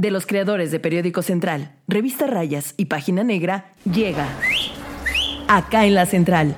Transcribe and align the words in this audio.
de 0.00 0.12
los 0.12 0.26
creadores 0.26 0.70
de 0.70 0.78
Periódico 0.78 1.22
Central, 1.22 1.72
Revista 1.88 2.28
Rayas 2.28 2.74
y 2.76 2.84
Página 2.86 3.24
Negra, 3.24 3.72
llega 3.84 4.28
acá 5.48 5.86
en 5.86 5.94
la 5.94 6.06
Central. 6.06 6.54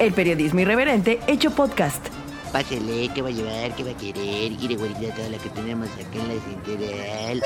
El 0.00 0.12
periodismo 0.12 0.60
irreverente 0.60 1.20
hecho 1.28 1.52
podcast. 1.52 2.04
Pásele, 2.52 3.10
¿qué 3.14 3.22
va 3.22 3.28
a 3.28 3.32
llevar? 3.32 3.76
¿Qué 3.76 3.84
va 3.84 3.90
a 3.90 3.96
querer? 3.96 4.52
Quiere 4.58 4.74
guardar 4.74 5.14
toda 5.14 5.28
la 5.28 5.38
que 5.38 5.48
tenemos 5.50 5.88
acá 5.88 6.18
en 6.18 6.28
la 6.28 6.34
central. 6.42 7.42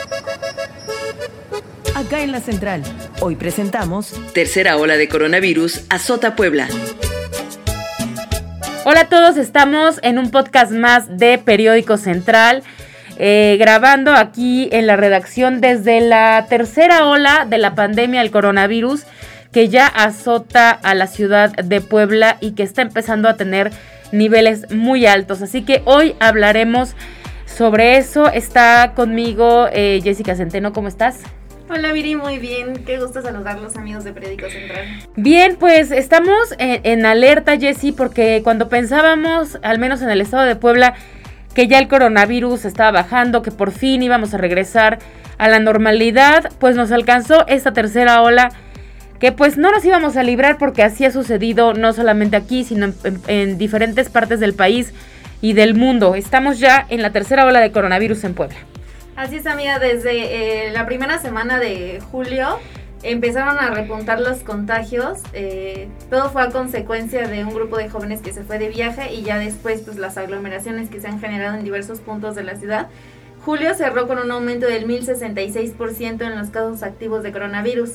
Acá 1.94 2.22
en 2.22 2.32
la 2.32 2.40
Central. 2.40 2.82
Hoy 3.20 3.36
presentamos 3.36 4.14
Tercera 4.32 4.78
ola 4.78 4.96
de 4.96 5.08
coronavirus 5.08 5.84
azota 5.90 6.34
Puebla. 6.34 6.68
Hola 8.86 9.00
a 9.00 9.08
todos, 9.08 9.38
estamos 9.38 9.98
en 10.02 10.18
un 10.18 10.30
podcast 10.30 10.70
más 10.70 11.16
de 11.16 11.38
Periódico 11.38 11.96
Central, 11.96 12.62
eh, 13.16 13.56
grabando 13.58 14.12
aquí 14.12 14.68
en 14.72 14.86
la 14.86 14.94
redacción 14.94 15.62
desde 15.62 16.02
la 16.02 16.44
tercera 16.50 17.06
ola 17.06 17.46
de 17.48 17.56
la 17.56 17.74
pandemia 17.74 18.20
del 18.20 18.30
coronavirus 18.30 19.04
que 19.52 19.70
ya 19.70 19.86
azota 19.86 20.70
a 20.70 20.94
la 20.94 21.06
ciudad 21.06 21.52
de 21.52 21.80
Puebla 21.80 22.36
y 22.42 22.50
que 22.50 22.62
está 22.62 22.82
empezando 22.82 23.30
a 23.30 23.38
tener 23.38 23.70
niveles 24.12 24.70
muy 24.70 25.06
altos. 25.06 25.40
Así 25.40 25.62
que 25.62 25.80
hoy 25.86 26.14
hablaremos 26.20 26.94
sobre 27.46 27.96
eso. 27.96 28.30
Está 28.30 28.92
conmigo 28.94 29.66
eh, 29.72 30.00
Jessica 30.04 30.36
Centeno, 30.36 30.74
¿cómo 30.74 30.88
estás? 30.88 31.20
Hola 31.70 31.92
Viri, 31.92 32.14
muy 32.14 32.38
bien. 32.38 32.84
Qué 32.84 32.98
gusto 32.98 33.22
saludarlos 33.22 33.76
amigos 33.76 34.04
de 34.04 34.12
Periódico 34.12 34.50
Central. 34.50 34.84
Bien, 35.16 35.56
pues 35.58 35.90
estamos 35.90 36.54
en, 36.58 37.06
alerta, 37.06 37.58
Jessie, 37.58 37.92
porque 37.92 38.42
cuando 38.44 38.68
pensábamos, 38.68 39.58
al 39.62 39.78
menos 39.78 40.02
en 40.02 40.10
el 40.10 40.20
estado 40.20 40.44
de 40.44 40.56
Puebla, 40.56 40.94
que 41.54 41.66
ya 41.66 41.78
el 41.78 41.88
coronavirus 41.88 42.66
estaba 42.66 42.90
bajando, 42.90 43.40
que 43.40 43.50
por 43.50 43.70
fin 43.70 44.02
íbamos 44.02 44.34
a 44.34 44.38
regresar 44.38 44.98
a 45.38 45.48
la 45.48 45.58
normalidad, 45.58 46.52
pues 46.58 46.76
nos 46.76 46.92
alcanzó 46.92 47.46
esta 47.46 47.72
tercera 47.72 48.20
ola 48.22 48.50
que 49.18 49.32
pues 49.32 49.56
no 49.56 49.70
nos 49.70 49.84
íbamos 49.84 50.18
a 50.18 50.22
librar 50.22 50.58
porque 50.58 50.82
así 50.82 51.06
ha 51.06 51.10
sucedido 51.10 51.72
no 51.72 51.94
solamente 51.94 52.36
aquí, 52.36 52.64
sino 52.64 52.92
en 53.26 53.56
diferentes 53.56 54.10
partes 54.10 54.38
del 54.38 54.52
país 54.52 54.92
y 55.40 55.54
del 55.54 55.74
mundo. 55.74 56.14
Estamos 56.14 56.58
ya 56.58 56.84
en 56.90 57.00
la 57.00 57.10
tercera 57.10 57.46
ola 57.46 57.60
de 57.60 57.72
coronavirus 57.72 58.24
en 58.24 58.34
Puebla. 58.34 58.56
Así 59.16 59.36
es, 59.36 59.46
amiga, 59.46 59.78
desde 59.78 60.66
eh, 60.66 60.72
la 60.72 60.86
primera 60.86 61.18
semana 61.20 61.60
de 61.60 62.00
julio 62.10 62.58
empezaron 63.04 63.58
a 63.58 63.70
repuntar 63.70 64.18
los 64.20 64.38
contagios. 64.40 65.20
Eh, 65.32 65.88
todo 66.10 66.30
fue 66.30 66.42
a 66.42 66.48
consecuencia 66.48 67.28
de 67.28 67.44
un 67.44 67.54
grupo 67.54 67.76
de 67.76 67.88
jóvenes 67.88 68.22
que 68.22 68.32
se 68.32 68.42
fue 68.42 68.58
de 68.58 68.70
viaje 68.70 69.14
y 69.14 69.22
ya 69.22 69.38
después 69.38 69.82
pues 69.82 69.98
las 69.98 70.16
aglomeraciones 70.16 70.90
que 70.90 71.00
se 71.00 71.06
han 71.06 71.20
generado 71.20 71.56
en 71.56 71.62
diversos 71.62 72.00
puntos 72.00 72.34
de 72.34 72.42
la 72.42 72.56
ciudad. 72.56 72.88
Julio 73.44 73.74
cerró 73.74 74.08
con 74.08 74.18
un 74.18 74.32
aumento 74.32 74.66
del 74.66 74.84
1066% 74.88 76.22
en 76.22 76.36
los 76.36 76.50
casos 76.50 76.82
activos 76.82 77.22
de 77.22 77.30
coronavirus. 77.30 77.90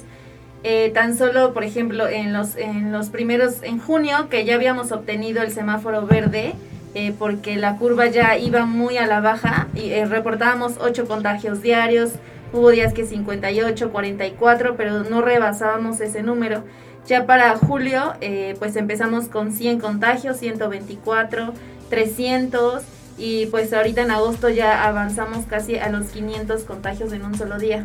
Eh, 0.63 0.91
tan 0.93 1.17
solo, 1.17 1.53
por 1.53 1.65
ejemplo, 1.65 2.07
en 2.07 2.31
los, 2.31 2.55
en 2.55 2.93
los 2.93 3.09
primeros, 3.09 3.61
en 3.63 3.79
junio, 3.79 4.29
que 4.29 4.45
ya 4.45 4.55
habíamos 4.55 4.93
obtenido 4.93 5.41
el 5.41 5.51
semáforo 5.51 6.05
verde, 6.05 6.53
eh, 6.95 7.13
porque 7.17 7.55
la 7.57 7.77
curva 7.77 8.07
ya 8.07 8.37
iba 8.37 8.65
muy 8.65 8.97
a 8.97 9.05
la 9.05 9.21
baja 9.21 9.67
y 9.75 9.91
eh, 9.91 10.05
reportábamos 10.05 10.77
8 10.79 11.07
contagios 11.07 11.61
diarios, 11.61 12.11
hubo 12.51 12.69
días 12.71 12.93
que 12.93 13.05
58, 13.05 13.91
44, 13.91 14.75
pero 14.75 15.03
no 15.03 15.21
rebasábamos 15.21 16.01
ese 16.01 16.23
número. 16.23 16.63
Ya 17.07 17.25
para 17.25 17.55
julio, 17.55 18.13
eh, 18.21 18.55
pues 18.59 18.75
empezamos 18.75 19.27
con 19.27 19.51
100 19.51 19.79
contagios, 19.79 20.37
124, 20.37 21.53
300 21.89 22.83
y 23.19 23.47
pues 23.47 23.73
ahorita 23.73 24.01
en 24.01 24.11
agosto 24.11 24.49
ya 24.49 24.87
avanzamos 24.87 25.45
casi 25.45 25.77
a 25.77 25.89
los 25.89 26.07
500 26.07 26.63
contagios 26.63 27.11
en 27.11 27.25
un 27.25 27.35
solo 27.35 27.59
día. 27.59 27.81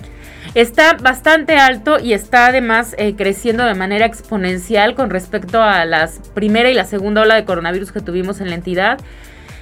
Está 0.55 0.95
bastante 0.95 1.57
alto 1.57 1.99
y 1.99 2.13
está 2.13 2.47
además 2.47 2.95
eh, 2.99 3.15
creciendo 3.17 3.65
de 3.65 3.75
manera 3.75 4.07
exponencial 4.07 4.95
con 4.95 5.11
respecto 5.11 5.63
a 5.63 5.85
la 5.85 6.09
primera 6.35 6.71
y 6.71 6.75
la 6.75 6.85
segunda 6.85 7.23
ola 7.23 7.35
de 7.35 7.45
coronavirus 7.45 7.93
que 7.93 8.01
tuvimos 8.01 8.41
en 8.41 8.51
la 8.51 8.55
entidad. 8.55 8.99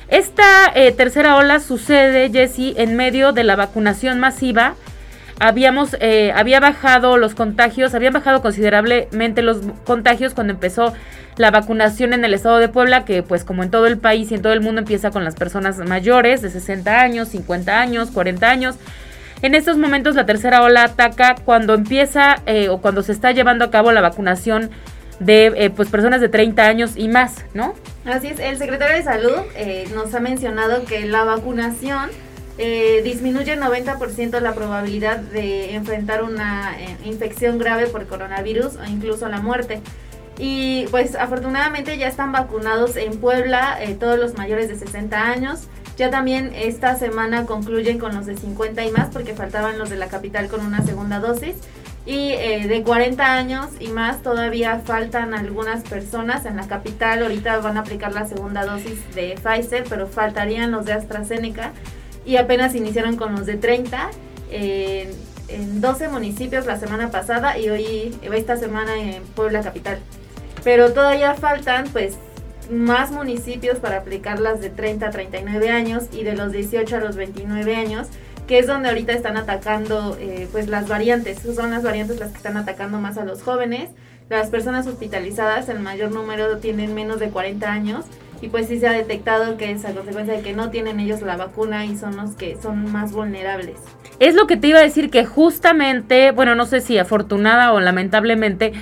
Esta 0.09 0.71
eh, 0.75 0.93
tercera 0.93 1.37
ola 1.37 1.59
sucede, 1.59 2.31
Jesse, 2.31 2.77
en 2.77 2.97
medio 2.97 3.33
de 3.33 3.45
la 3.45 3.57
vacunación 3.57 4.21
masiva. 4.21 4.75
Habíamos, 5.41 5.97
eh, 6.01 6.33
había 6.35 6.61
bajado 6.61 7.17
los 7.17 7.35
contagios, 7.35 7.95
habían 7.95 8.13
bajado 8.13 8.43
considerablemente 8.43 9.43
los 9.43 9.59
contagios 9.85 10.35
cuando 10.35 10.53
empezó 10.53 10.93
la 11.37 11.51
vacunación 11.51 12.13
en 12.13 12.25
el 12.25 12.35
estado 12.35 12.59
de 12.59 12.69
Puebla, 12.69 13.05
que 13.05 13.23
pues 13.23 13.45
como 13.45 13.63
en 13.63 13.71
todo 13.71 13.87
el 13.87 13.99
país 13.99 14.31
y 14.31 14.35
en 14.35 14.43
todo 14.43 14.53
el 14.53 14.61
mundo 14.61 14.81
empieza 14.81 15.11
con 15.11 15.25
las 15.25 15.35
personas 15.35 15.79
mayores 15.79 16.43
de 16.43 16.51
60 16.51 17.01
años, 17.01 17.29
50 17.29 17.81
años, 17.81 18.11
40 18.11 18.51
años. 18.51 18.77
En 19.41 19.57
estos 19.57 19.77
momentos 19.77 20.15
la 20.15 20.27
tercera 20.27 20.63
ola 20.63 20.85
ataca 20.85 21.35
cuando 21.45 21.75
empieza 21.75 22.37
eh, 22.47 22.69
o 22.69 22.81
cuando 22.81 23.03
se 23.03 23.13
está 23.13 23.33
llevando 23.33 23.65
a 23.65 23.71
cabo 23.71 23.91
la 23.91 24.01
vacunación 24.01 24.71
de 25.19 25.47
eh, 25.57 25.71
pues 25.71 25.89
personas 25.89 26.21
de 26.21 26.29
30 26.29 26.65
años 26.65 26.93
y 26.97 27.09
más, 27.09 27.45
¿no? 27.55 27.75
Así 28.05 28.29
es, 28.29 28.39
el 28.39 28.57
secretario 28.59 28.97
de 28.97 29.03
Salud 29.03 29.37
eh, 29.57 29.89
nos 29.95 30.15
ha 30.15 30.21
mencionado 30.21 30.85
que 30.85 31.07
la 31.07 31.25
vacunación 31.25 32.11
disminuye 32.57 33.53
el 33.53 33.61
90% 33.61 34.41
la 34.41 34.55
probabilidad 34.55 35.19
de 35.19 35.75
enfrentar 35.75 36.23
una 36.23 36.77
infección 37.05 37.59
grave 37.59 37.87
por 37.87 38.07
coronavirus 38.07 38.77
o 38.77 38.85
incluso 38.85 39.29
la 39.29 39.41
muerte. 39.41 39.81
Y 40.39 40.87
pues 40.91 41.15
afortunadamente 41.15 41.97
ya 41.99 42.09
están 42.09 42.33
vacunados 42.33 42.97
en 42.97 43.19
Puebla 43.19 43.79
eh, 43.81 43.95
todos 43.95 44.19
los 44.19 44.35
mayores 44.37 44.69
de 44.69 44.77
60 44.77 45.21
años. 45.21 45.69
Ya 45.97 46.11
también 46.11 46.53
esta 46.55 46.97
semana 46.97 47.45
concluyen 47.45 47.99
con 47.99 48.15
los 48.15 48.27
de 48.27 48.37
50 48.37 48.83
y 48.85 48.91
más 48.91 49.11
porque 49.13 49.35
faltaban 49.35 49.79
los 49.79 49.91
de 49.91 49.97
la 49.97 50.09
capital 50.09 50.49
con 50.49 50.65
una 50.65 50.83
segunda 50.83 51.21
dosis. 51.21 51.57
Y 52.07 52.31
eh, 52.33 52.67
de 52.67 52.83
40 52.83 53.25
años 53.25 53.69
y 53.79 53.89
más 53.89 54.23
todavía 54.23 54.81
faltan 54.85 55.35
algunas 55.35 55.85
personas 55.85 56.47
en 56.47 56.57
la 56.57 56.67
capital. 56.67 57.23
Ahorita 57.23 57.59
van 57.59 57.77
a 57.77 57.81
aplicar 57.81 58.13
la 58.13 58.27
segunda 58.27 58.65
dosis 58.65 59.15
de 59.15 59.37
Pfizer, 59.41 59.85
pero 59.89 60.09
faltarían 60.09 60.73
los 60.73 60.87
de 60.87 60.95
AstraZeneca. 60.95 61.73
Y 62.25 62.37
apenas 62.37 62.75
iniciaron 62.75 63.17
con 63.17 63.35
los 63.35 63.47
de 63.47 63.57
30 63.57 64.11
en 65.49 65.81
12 65.81 66.09
municipios 66.09 66.67
la 66.67 66.79
semana 66.79 67.11
pasada 67.11 67.59
y 67.59 67.69
hoy 67.69 68.17
esta 68.23 68.57
semana 68.57 68.97
en 68.97 69.23
Puebla 69.23 69.63
capital. 69.63 69.99
Pero 70.65 70.93
todavía 70.93 71.35
faltan 71.35 71.87
pues 71.93 72.17
más 72.71 73.11
municipios 73.11 73.79
para 73.79 73.99
aplicar 73.99 74.39
las 74.41 74.61
de 74.61 74.71
30 74.71 75.07
a 75.07 75.11
39 75.11 75.71
años 75.71 76.05
y 76.13 76.25
de 76.25 76.35
los 76.35 76.53
18 76.53 76.97
a 76.97 77.01
los 77.01 77.17
29 77.17 77.77
años, 77.77 78.09
que 78.47 78.59
es 78.59 78.67
donde 78.67 78.89
ahorita 78.89 79.13
están 79.13 79.37
atacando 79.37 80.17
eh, 80.21 80.49
pues 80.53 80.69
las 80.69 80.89
variantes, 80.89 81.41
son 81.55 81.71
las 81.71 81.83
variantes 81.83 82.19
las 82.19 82.31
que 82.31 82.37
están 82.37 82.57
atacando 82.57 82.99
más 82.99 83.19
a 83.19 83.25
los 83.25 83.43
jóvenes, 83.43 83.91
las 84.31 84.49
personas 84.49 84.87
hospitalizadas, 84.87 85.69
el 85.69 85.81
mayor 85.81 86.13
número 86.13 86.59
tienen 86.59 86.95
menos 86.95 87.21
de 87.21 87.29
40 87.29 87.71
años 87.71 88.05
y 88.43 88.49
pues 88.49 88.67
sí 88.67 88.79
se 88.79 88.89
ha 88.89 88.93
detectado 88.93 89.57
que 89.57 89.71
es 89.71 89.85
a 89.85 89.93
consecuencia 89.95 90.35
de 90.35 90.43
que 90.43 90.53
no 90.53 90.69
tienen 90.71 90.99
ellos 90.99 91.23
la 91.23 91.37
vacuna 91.37 91.87
y 91.87 91.97
son 91.97 92.17
los 92.17 92.33
que 92.33 92.59
son 92.61 92.91
más 92.93 93.13
vulnerables. 93.13 93.77
Es 94.19 94.35
lo 94.35 94.49
que 94.49 94.57
te 94.57 94.67
iba 94.67 94.81
a 94.81 94.83
decir 94.83 95.11
que 95.11 95.25
justamente, 95.25 96.33
bueno, 96.33 96.57
no 96.57 96.67
sé 96.67 96.81
si 96.81 96.99
afortunada 96.99 97.73
o 97.73 97.81
lamentablemente, 97.81 98.73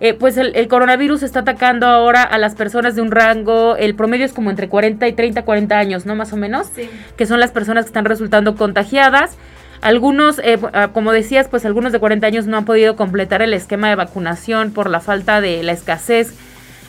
eh, 0.00 0.14
pues 0.14 0.38
el, 0.38 0.66
coronavirus 0.66 1.22
está 1.22 1.40
atacando 1.40 1.86
ahora 1.86 2.22
a 2.22 2.38
las 2.38 2.54
personas 2.54 2.96
de 2.96 3.02
un 3.02 3.10
rango, 3.10 3.76
el 3.76 3.94
promedio 3.94 4.24
es 4.24 4.32
como 4.32 4.48
entre 4.48 4.70
40 4.70 5.06
y 5.06 5.12
30, 5.12 5.44
40 5.44 5.78
años, 5.78 6.06
¿no? 6.06 6.16
Más 6.16 6.32
o 6.32 6.36
menos, 6.38 6.68
sí. 6.74 6.88
que 7.16 7.26
son 7.26 7.38
las 7.38 7.52
personas 7.52 7.84
que 7.84 7.90
están 7.90 8.06
resultando 8.06 8.56
contagiadas. 8.56 9.36
Algunos, 9.82 10.38
eh, 10.38 10.58
ah, 10.72 10.88
como 10.94 11.12
decías, 11.12 11.48
pues 11.48 11.66
algunos 11.66 11.92
de 11.92 11.98
40 11.98 12.26
años 12.26 12.46
no 12.46 12.56
han 12.56 12.64
podido 12.64 12.96
completar 12.96 13.42
el 13.42 13.52
esquema 13.52 13.90
de 13.90 13.96
vacunación 13.96 14.72
por 14.72 14.88
la 14.88 15.00
falta 15.00 15.42
de 15.42 15.62
la 15.62 15.72
escasez 15.72 16.34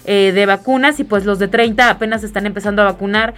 eh, 0.06 0.32
de 0.34 0.46
vacunas 0.46 1.00
y 1.00 1.04
pues 1.04 1.26
los 1.26 1.40
de 1.40 1.48
30 1.48 1.90
apenas 1.90 2.24
están 2.24 2.46
empezando 2.46 2.82
a 2.82 2.86
vacunar. 2.86 3.34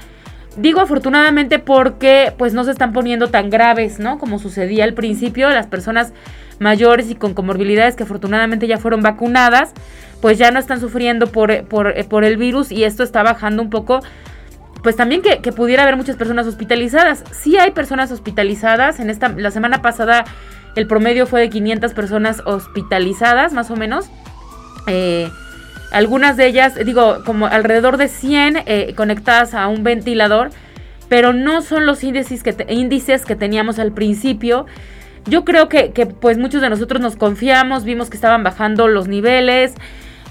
Digo 0.58 0.80
afortunadamente 0.80 1.60
porque 1.60 2.34
pues 2.38 2.54
no 2.54 2.64
se 2.64 2.72
están 2.72 2.94
poniendo 2.94 3.28
tan 3.28 3.50
graves, 3.50 4.00
¿no? 4.00 4.18
Como 4.18 4.40
sucedía 4.40 4.86
al 4.86 4.94
principio, 4.94 5.50
las 5.50 5.68
personas 5.68 6.14
mayores 6.60 7.10
y 7.10 7.16
con 7.16 7.34
comorbilidades 7.34 7.96
que 7.96 8.04
afortunadamente 8.04 8.66
ya 8.66 8.78
fueron 8.78 9.02
vacunadas, 9.02 9.74
pues 10.22 10.38
ya 10.38 10.52
no 10.52 10.60
están 10.60 10.80
sufriendo 10.80 11.28
por, 11.28 11.66
por, 11.66 12.24
el 12.24 12.38
virus 12.38 12.72
y 12.72 12.86
esto 12.86 13.04
está 13.04 13.22
bajando 13.22 13.62
un 13.62 13.70
poco. 13.70 14.00
Pues 14.82 14.96
también 14.96 15.22
que, 15.22 15.52
pudiera 15.52 15.84
haber 15.84 15.98
muchas 15.98 16.16
personas 16.16 16.48
hospitalizadas. 16.48 17.24
Sí 17.32 17.58
hay 17.58 17.72
personas 17.72 18.12
hospitalizadas. 18.12 19.00
En 19.00 19.10
esta, 19.10 19.30
la 19.30 19.52
semana 19.52 19.82
pasada 19.82 20.26
el 20.76 20.88
promedio 20.88 21.26
fue 21.26 21.42
de 21.42 21.50
500 21.50 21.94
personas 21.94 22.42
hospitalizadas, 22.46 23.52
más 23.54 23.72
o 23.72 23.76
menos. 23.76 24.10
Eh, 24.88 25.30
algunas 25.92 26.38
de 26.38 26.48
ellas, 26.48 26.76
digo, 26.86 27.24
como 27.26 27.48
alrededor 27.48 27.98
de 27.98 28.08
100 28.08 28.64
eh, 28.66 28.94
conectadas 28.96 29.54
a 29.54 29.68
un 29.68 29.84
ventilador, 29.84 30.50
pero 31.10 31.34
no 31.34 31.62
son 31.62 31.86
los 31.86 32.04
índices 32.04 32.44
que, 32.44 32.56
índices 32.70 33.26
que 33.26 33.36
teníamos 33.36 33.80
al 33.80 33.92
principio. 33.92 34.66
Yo 35.26 35.44
creo 35.46 35.70
que, 35.70 35.92
pues 36.20 36.38
muchos 36.38 36.62
de 36.62 36.70
nosotros 36.70 37.02
nos 37.02 37.16
confiamos, 37.16 37.84
vimos 37.84 38.10
que 38.10 38.18
estaban 38.18 38.44
bajando 38.44 38.88
los 38.88 39.08
niveles. 39.08 39.74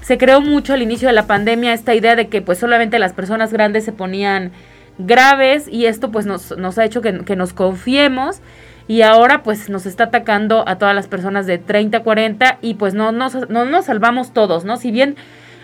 Se 0.02 0.18
creó 0.18 0.40
mucho 0.40 0.74
al 0.74 0.82
inicio 0.82 1.08
de 1.08 1.14
la 1.14 1.26
pandemia 1.26 1.72
esta 1.72 1.94
idea 1.94 2.14
de 2.14 2.28
que 2.28 2.42
pues 2.42 2.58
solamente 2.58 2.98
las 2.98 3.12
personas 3.12 3.52
grandes 3.52 3.84
se 3.84 3.92
ponían 3.92 4.52
graves 4.98 5.66
y 5.66 5.86
esto 5.86 6.10
pues 6.12 6.26
nos, 6.26 6.56
nos 6.58 6.78
ha 6.78 6.84
hecho 6.84 7.00
que, 7.00 7.24
que 7.24 7.36
nos 7.36 7.52
confiemos 7.52 8.40
y 8.86 9.02
ahora 9.02 9.42
pues 9.42 9.70
nos 9.70 9.86
está 9.86 10.04
atacando 10.04 10.68
a 10.68 10.76
todas 10.76 10.94
las 10.94 11.08
personas 11.08 11.46
de 11.46 11.58
30 11.58 11.98
a 11.98 12.02
40 12.02 12.58
y 12.60 12.74
pues 12.74 12.94
no, 12.94 13.12
no, 13.12 13.28
no 13.48 13.64
nos 13.64 13.86
salvamos 13.86 14.32
todos, 14.32 14.64
¿no? 14.64 14.76
Si 14.76 14.90
bien 14.90 15.16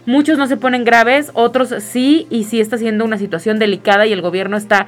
muchos 0.06 0.38
no 0.38 0.46
se 0.46 0.56
ponen 0.56 0.84
graves, 0.84 1.30
otros 1.34 1.74
sí 1.80 2.26
y 2.30 2.44
sí 2.44 2.60
está 2.60 2.78
siendo 2.78 3.04
una 3.04 3.18
situación 3.18 3.58
delicada 3.58 4.06
y 4.06 4.12
el 4.12 4.22
gobierno 4.22 4.56
está 4.56 4.86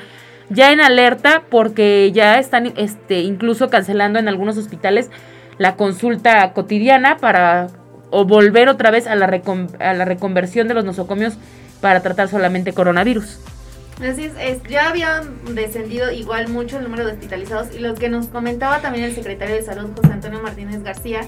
ya 0.50 0.72
en 0.72 0.80
alerta 0.80 1.44
porque 1.48 2.10
ya 2.12 2.38
están 2.38 2.72
este, 2.76 3.20
incluso 3.20 3.70
cancelando 3.70 4.18
en 4.18 4.28
algunos 4.28 4.56
hospitales 4.56 5.10
la 5.58 5.76
consulta 5.76 6.52
cotidiana 6.52 7.16
para 7.16 7.68
o 8.10 8.24
volver 8.24 8.68
otra 8.68 8.90
vez 8.90 9.06
a 9.06 9.14
la, 9.14 9.26
a 9.80 9.94
la 9.94 10.04
reconversión 10.04 10.68
de 10.68 10.74
los 10.74 10.84
nosocomios 10.84 11.34
para 11.80 12.00
tratar 12.00 12.28
solamente 12.28 12.72
coronavirus. 12.72 13.38
Así 14.00 14.24
es, 14.24 14.62
ya 14.68 14.88
habían 14.88 15.54
descendido 15.54 16.10
igual 16.10 16.48
mucho 16.48 16.78
el 16.78 16.84
número 16.84 17.04
de 17.04 17.12
hospitalizados 17.12 17.74
y 17.74 17.78
lo 17.78 17.94
que 17.94 18.08
nos 18.08 18.26
comentaba 18.26 18.80
también 18.80 19.04
el 19.04 19.14
secretario 19.14 19.54
de 19.54 19.62
Salud, 19.62 19.90
José 19.96 20.12
Antonio 20.12 20.42
Martínez 20.42 20.82
García, 20.82 21.20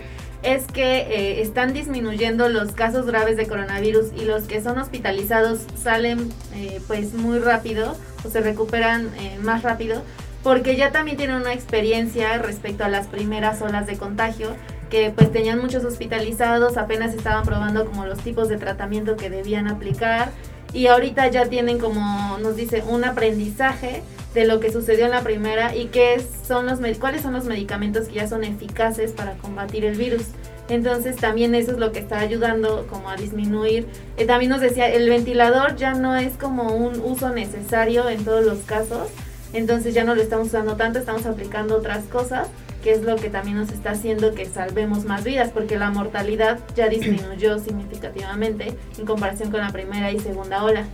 es 0.44 0.66
que 0.66 0.98
eh, 0.98 1.40
están 1.40 1.72
disminuyendo 1.72 2.48
los 2.48 2.72
casos 2.72 3.06
graves 3.06 3.36
de 3.36 3.46
coronavirus 3.46 4.12
y 4.14 4.26
los 4.26 4.44
que 4.44 4.60
son 4.60 4.78
hospitalizados 4.78 5.60
salen 5.82 6.30
eh, 6.54 6.80
pues 6.86 7.14
muy 7.14 7.38
rápido 7.38 7.96
o 8.24 8.30
se 8.30 8.40
recuperan 8.40 9.08
eh, 9.18 9.38
más 9.42 9.62
rápido 9.62 10.02
porque 10.42 10.76
ya 10.76 10.92
también 10.92 11.16
tienen 11.16 11.36
una 11.36 11.54
experiencia 11.54 12.36
respecto 12.36 12.84
a 12.84 12.88
las 12.88 13.06
primeras 13.06 13.62
olas 13.62 13.86
de 13.86 13.96
contagio 13.96 14.54
que 14.90 15.10
pues 15.10 15.32
tenían 15.32 15.60
muchos 15.60 15.82
hospitalizados, 15.84 16.76
apenas 16.76 17.14
estaban 17.14 17.44
probando 17.44 17.86
como 17.86 18.04
los 18.04 18.18
tipos 18.18 18.48
de 18.48 18.58
tratamiento 18.58 19.16
que 19.16 19.30
debían 19.30 19.66
aplicar 19.66 20.30
y 20.74 20.88
ahorita 20.88 21.28
ya 21.28 21.46
tienen 21.46 21.78
como 21.78 22.36
nos 22.38 22.56
dice 22.56 22.84
un 22.86 23.04
aprendizaje 23.04 24.02
de 24.34 24.44
lo 24.44 24.60
que 24.60 24.72
sucedió 24.72 25.04
en 25.04 25.12
la 25.12 25.22
primera 25.22 25.74
y 25.74 25.86
qué 25.86 26.20
son 26.46 26.66
los 26.66 26.80
cuáles 26.98 27.22
son 27.22 27.32
los 27.32 27.44
medicamentos 27.44 28.08
que 28.08 28.14
ya 28.14 28.28
son 28.28 28.44
eficaces 28.44 29.12
para 29.12 29.34
combatir 29.34 29.84
el 29.84 29.96
virus. 29.96 30.24
Entonces 30.68 31.16
también 31.16 31.54
eso 31.54 31.72
es 31.72 31.78
lo 31.78 31.92
que 31.92 32.00
está 32.00 32.18
ayudando 32.18 32.86
como 32.88 33.10
a 33.10 33.16
disminuir. 33.16 33.86
Eh, 34.16 34.24
también 34.24 34.50
nos 34.50 34.60
decía, 34.60 34.88
el 34.88 35.08
ventilador 35.08 35.76
ya 35.76 35.94
no 35.94 36.16
es 36.16 36.36
como 36.36 36.74
un 36.74 37.00
uso 37.00 37.30
necesario 37.30 38.08
en 38.08 38.24
todos 38.24 38.44
los 38.44 38.58
casos. 38.60 39.08
Entonces 39.52 39.94
ya 39.94 40.04
no 40.04 40.14
lo 40.14 40.22
estamos 40.22 40.48
usando 40.48 40.74
tanto, 40.76 40.98
estamos 40.98 41.26
aplicando 41.26 41.76
otras 41.76 42.04
cosas 42.04 42.48
que 42.82 42.92
es 42.92 43.02
lo 43.02 43.16
que 43.16 43.30
también 43.30 43.56
nos 43.56 43.70
está 43.70 43.92
haciendo 43.92 44.34
que 44.34 44.44
salvemos 44.44 45.06
más 45.06 45.24
vidas, 45.24 45.50
porque 45.54 45.78
la 45.78 45.90
mortalidad 45.90 46.58
ya 46.76 46.86
disminuyó 46.88 47.58
significativamente 47.58 48.76
en 48.98 49.06
comparación 49.06 49.50
con 49.50 49.60
la 49.62 49.70
primera 49.70 50.12
y 50.12 50.20
segunda 50.20 50.62
ola. 50.62 50.84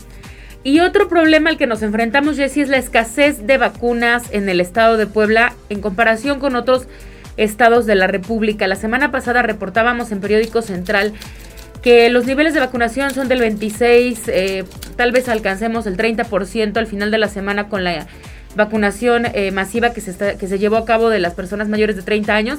Y 0.63 0.81
otro 0.81 1.09
problema 1.09 1.49
al 1.49 1.57
que 1.57 1.67
nos 1.67 1.83
enfrentamos, 1.83 2.37
Jessy, 2.37 2.61
es 2.61 2.69
la 2.69 2.77
escasez 2.77 3.47
de 3.47 3.57
vacunas 3.57 4.25
en 4.31 4.49
el 4.49 4.61
estado 4.61 4.99
de 4.99 5.07
Puebla 5.07 5.55
en 5.71 5.81
comparación 5.81 6.39
con 6.39 6.55
otros 6.55 6.87
estados 7.39 7.87
de 7.87 7.95
la 7.95 8.07
República. 8.07 8.67
La 8.67 8.77
semana 8.77 9.11
pasada 9.11 9.41
reportábamos 9.41 10.13
en 10.13 10.21
Periódico 10.21 10.61
Central 10.61 11.15
que 11.81 12.11
los 12.11 12.27
niveles 12.27 12.53
de 12.53 12.61
vacunación 12.61 13.15
son 13.15 13.29
del 13.29 13.41
26, 13.41 14.29
eh, 14.29 14.65
tal 14.97 15.13
vez 15.13 15.31
alcancemos 15.31 15.87
el 15.87 15.97
30% 15.97 16.77
al 16.77 16.87
final 16.87 17.11
de 17.11 17.17
la 17.17 17.29
semana 17.29 17.69
con 17.69 17.83
la 17.85 18.07
vacunación 18.55 19.27
eh, 19.33 19.51
masiva 19.53 19.95
que 19.95 20.03
se, 20.03 20.37
que 20.37 20.47
se 20.47 20.59
llevó 20.59 20.77
a 20.77 20.85
cabo 20.85 21.09
de 21.09 21.21
las 21.21 21.33
personas 21.33 21.69
mayores 21.69 21.97
de 21.97 22.03
30 22.03 22.35
años, 22.35 22.59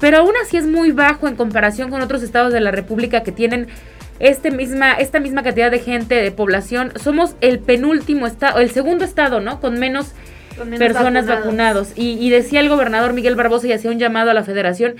pero 0.00 0.18
aún 0.18 0.32
así 0.42 0.56
es 0.56 0.66
muy 0.66 0.90
bajo 0.92 1.28
en 1.28 1.36
comparación 1.36 1.90
con 1.90 2.00
otros 2.00 2.22
estados 2.22 2.50
de 2.54 2.60
la 2.60 2.70
República 2.70 3.22
que 3.22 3.32
tienen 3.32 3.66
este 4.18 4.50
misma, 4.50 4.92
esta 4.92 5.20
misma 5.20 5.42
cantidad 5.42 5.70
de 5.70 5.78
gente, 5.78 6.14
de 6.14 6.30
población. 6.30 6.92
Somos 6.96 7.36
el 7.40 7.58
penúltimo 7.58 8.26
estado, 8.26 8.60
el 8.60 8.70
segundo 8.70 9.04
estado, 9.04 9.40
¿no? 9.40 9.60
Con 9.60 9.78
menos, 9.78 10.12
personas 10.78 11.26
vacunados. 11.26 11.92
Y, 11.96 12.18
y, 12.18 12.30
decía 12.30 12.60
el 12.60 12.68
gobernador 12.68 13.12
Miguel 13.12 13.36
Barbosa 13.36 13.66
y 13.66 13.72
hacía 13.72 13.90
un 13.90 13.98
llamado 13.98 14.30
a 14.30 14.34
la 14.34 14.42
federación 14.42 14.96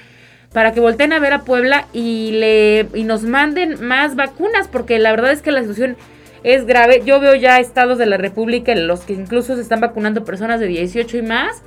para 0.52 0.72
que 0.72 0.80
volteen 0.80 1.12
a 1.12 1.18
ver 1.18 1.32
a 1.32 1.42
Puebla 1.42 1.86
y, 1.92 2.32
le, 2.32 2.86
y 2.94 3.04
nos 3.04 3.22
manden 3.22 3.84
más 3.84 4.16
vacunas, 4.16 4.68
porque 4.68 4.98
la 4.98 5.10
verdad 5.10 5.32
es 5.32 5.42
que 5.42 5.52
la 5.52 5.60
situación 5.60 5.96
es 6.44 6.66
grave. 6.66 7.02
Yo 7.04 7.20
veo 7.20 7.34
ya 7.34 7.58
estados 7.58 7.98
de 7.98 8.06
la 8.06 8.16
República 8.16 8.72
en 8.72 8.86
los 8.86 9.00
que 9.00 9.12
incluso 9.12 9.56
se 9.56 9.62
están 9.62 9.80
vacunando 9.80 10.24
personas 10.24 10.60
de 10.60 10.66
18 10.66 11.18
y 11.18 11.22
más. 11.22 11.62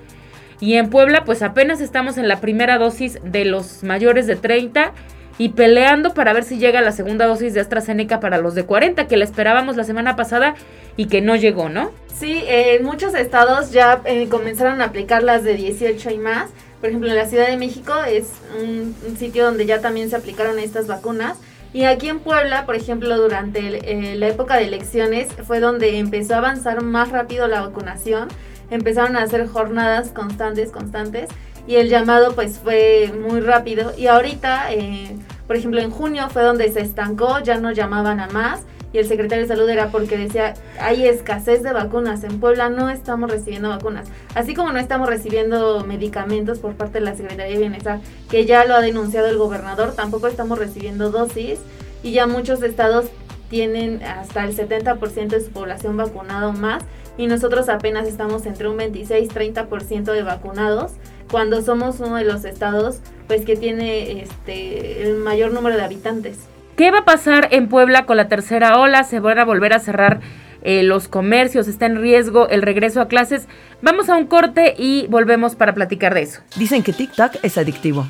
Y 0.60 0.76
en 0.76 0.90
Puebla, 0.90 1.24
pues 1.24 1.42
apenas 1.42 1.82
estamos 1.82 2.18
en 2.18 2.28
la 2.28 2.42
primera 2.42 2.78
dosis 2.78 3.20
de 3.24 3.46
los 3.46 3.84
mayores 3.84 4.28
de 4.28 4.36
30 4.36 4.94
y 5.40 5.50
peleando 5.50 6.14
para 6.14 6.34
ver 6.34 6.44
si 6.44 6.60
llega 6.60 6.82
la 6.82 6.92
segunda 6.92 7.26
dosis 7.26 7.54
de 7.54 7.62
AstraZeneca 7.62 8.20
para 8.20 8.38
los 8.38 8.56
de 8.56 8.66
40, 8.66 9.08
que 9.08 9.16
la 9.16 9.24
esperábamos 9.24 9.78
la 9.78 9.86
semana 9.86 10.18
pasada 10.18 10.54
y 10.98 11.08
que 11.08 11.22
no 11.22 11.38
llegó, 11.38 11.70
¿no? 11.70 11.92
Sí, 12.14 12.44
en 12.46 12.84
muchos 12.84 13.16
estados 13.16 13.72
ya 13.72 14.02
eh, 14.04 14.28
comenzaron 14.28 14.82
a 14.82 14.86
aplicar 14.86 15.24
las 15.24 15.46
de 15.46 15.56
18 15.56 16.12
y 16.12 16.18
más. 16.18 16.50
Por 16.82 16.90
ejemplo, 16.90 17.10
en 17.10 17.16
la 17.16 17.26
Ciudad 17.26 17.48
de 17.48 17.56
México 17.56 17.94
es 18.04 18.26
un 18.62 18.94
sitio 19.18 19.46
donde 19.46 19.66
ya 19.66 19.80
también 19.80 20.10
se 20.10 20.18
aplicaron 20.18 20.60
estas 20.60 20.88
vacunas. 20.88 21.38
Y 21.72 21.86
aquí 21.86 22.10
en 22.10 22.20
Puebla, 22.20 22.66
por 22.66 22.76
ejemplo, 22.76 23.16
durante 23.18 23.60
eh, 23.60 24.16
la 24.16 24.28
época 24.28 24.58
de 24.58 24.66
elecciones 24.66 25.30
fue 25.48 25.62
donde 25.62 26.00
empezó 26.00 26.36
a 26.36 26.40
avanzar 26.40 26.84
más 26.84 27.12
rápido 27.12 27.48
la 27.48 27.62
vacunación, 27.62 28.28
empezaron 28.72 29.16
a 29.16 29.22
hacer 29.22 29.48
jornadas 29.48 30.10
constantes, 30.10 30.72
constantes, 30.72 31.30
y 31.68 31.76
el 31.76 31.90
llamado 31.90 32.34
pues 32.34 32.60
fue 32.60 33.14
muy 33.28 33.42
rápido. 33.42 33.94
Y 33.98 34.08
ahorita, 34.08 34.74
eh, 34.74 35.16
por 35.48 35.56
ejemplo, 35.56 35.80
en 35.82 35.92
junio 35.92 36.30
fue 36.30 36.44
donde 36.44 36.72
se 36.72 36.82
estancó, 36.82 37.40
ya 37.40 37.58
no 37.58 37.72
llamaban 37.72 38.20
a 38.20 38.28
más, 38.28 38.66
y 38.92 38.98
el 38.98 39.08
secretario 39.08 39.44
de 39.44 39.48
salud 39.48 39.70
era 39.70 39.90
porque 39.90 40.18
decía, 40.18 40.56
hay 40.80 41.08
escasez 41.08 41.62
de 41.62 41.74
vacunas, 41.74 42.24
en 42.24 42.40
Puebla 42.40 42.70
no 42.70 42.90
estamos 42.90 43.30
recibiendo 43.30 43.70
vacunas, 43.70 44.08
así 44.34 44.56
como 44.56 44.72
no 44.72 44.80
estamos 44.80 45.08
recibiendo 45.08 45.84
medicamentos 45.86 46.60
por 46.60 46.74
parte 46.74 47.00
de 47.00 47.06
la 47.06 47.16
Secretaría 47.16 47.54
de 47.54 47.60
Bienestar, 47.60 48.00
que 48.30 48.46
ya 48.46 48.66
lo 48.66 48.74
ha 48.74 48.82
denunciado 48.82 49.28
el 49.28 49.38
gobernador, 49.38 49.94
tampoco 49.94 50.28
estamos 50.28 50.58
recibiendo 50.58 51.12
dosis 51.12 51.60
y 52.02 52.14
ya 52.14 52.26
muchos 52.26 52.64
estados 52.64 53.06
tienen 53.50 54.02
hasta 54.04 54.44
el 54.44 54.56
70% 54.56 55.28
de 55.28 55.42
su 55.42 55.52
población 55.52 55.98
vacunado 55.98 56.54
más 56.54 56.84
y 57.18 57.28
nosotros 57.28 57.68
apenas 57.68 58.08
estamos 58.08 58.46
entre 58.46 58.70
un 58.70 58.78
26-30% 58.78 60.12
de 60.14 60.24
vacunados 60.24 60.94
cuando 61.30 61.62
somos 61.62 62.00
uno 62.00 62.16
de 62.16 62.26
los 62.26 62.46
estados 62.46 63.00
pues 63.28 63.46
que 63.46 63.56
tiene 63.56 64.24
este 64.24 65.04
el 65.04 65.18
mayor 65.18 65.54
número 65.54 65.76
de 65.76 65.84
habitantes. 65.84 66.38
¿Qué 66.76 66.92
va 66.92 67.00
a 67.00 67.06
pasar 67.06 67.50
en 67.52 67.68
Puebla 67.68 68.06
con 68.06 68.18
la 68.18 68.28
tercera 68.28 68.80
ola? 68.80 69.04
¿Se 69.04 69.20
van 69.20 69.38
a 69.38 69.46
volver 69.46 69.74
a 69.74 69.80
cerrar 69.80 70.22
eh, 70.62 70.84
los 70.84 71.08
comercios? 71.08 71.68
¿Está 71.68 71.86
en 71.86 72.02
riesgo 72.02 72.48
el 72.50 72.62
regreso 72.62 73.02
a 73.02 73.08
clases? 73.08 73.48
Vamos 73.82 74.10
a 74.10 74.16
un 74.16 74.28
corte 74.28 74.76
y 74.78 75.06
volvemos 75.08 75.56
para 75.56 75.74
platicar 75.74 76.14
de 76.14 76.22
eso. 76.22 76.42
Dicen 76.56 76.84
que 76.84 76.94
TikTok 76.94 77.36
es 77.44 77.58
adictivo. 77.58 78.08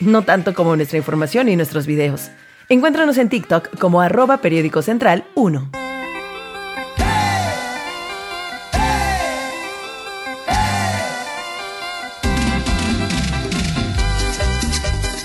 No 0.00 0.22
tanto 0.22 0.54
como 0.54 0.76
nuestra 0.76 0.98
información 0.98 1.48
y 1.48 1.56
nuestros 1.56 1.86
videos. 1.86 2.30
Encuéntranos 2.68 3.18
en 3.18 3.28
TikTok 3.28 3.78
como 3.78 4.00
arroba 4.00 4.38
periódico 4.38 4.82
central 4.82 5.24
1. 5.34 5.70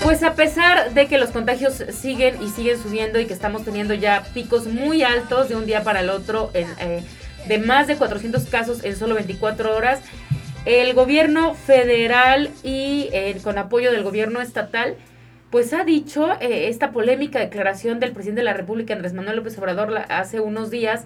Pues 0.02 0.22
a 0.22 0.34
pesar 0.34 0.94
de 0.94 1.06
que 1.08 1.18
los 1.18 1.28
contagios 1.28 1.74
siguen 1.92 2.42
y 2.42 2.48
siguen 2.48 2.82
subiendo 2.82 3.20
y 3.20 3.26
que 3.26 3.34
estamos 3.34 3.64
teniendo 3.64 3.92
ya 3.92 4.24
picos 4.32 4.66
muy 4.66 5.02
altos 5.02 5.50
de 5.50 5.56
un 5.56 5.66
día 5.66 5.84
para 5.84 6.00
el 6.00 6.08
otro, 6.08 6.50
eh, 6.54 7.02
de 7.46 7.58
más 7.58 7.86
de 7.86 7.96
400 7.96 8.44
casos 8.46 8.82
en 8.82 8.96
solo 8.96 9.14
24 9.14 9.76
horas, 9.76 10.00
el 10.64 10.94
gobierno 10.94 11.52
federal 11.54 12.50
y 12.62 13.10
eh, 13.12 13.38
con 13.44 13.58
apoyo 13.58 13.92
del 13.92 14.02
gobierno 14.02 14.40
estatal, 14.40 14.96
pues 15.50 15.74
ha 15.74 15.84
dicho 15.84 16.32
eh, 16.40 16.68
esta 16.68 16.92
polémica 16.92 17.38
declaración 17.38 18.00
del 18.00 18.12
presidente 18.12 18.40
de 18.40 18.46
la 18.46 18.54
República, 18.54 18.94
Andrés 18.94 19.12
Manuel 19.12 19.36
López 19.36 19.58
Obrador, 19.58 19.98
hace 20.08 20.40
unos 20.40 20.70
días, 20.70 21.04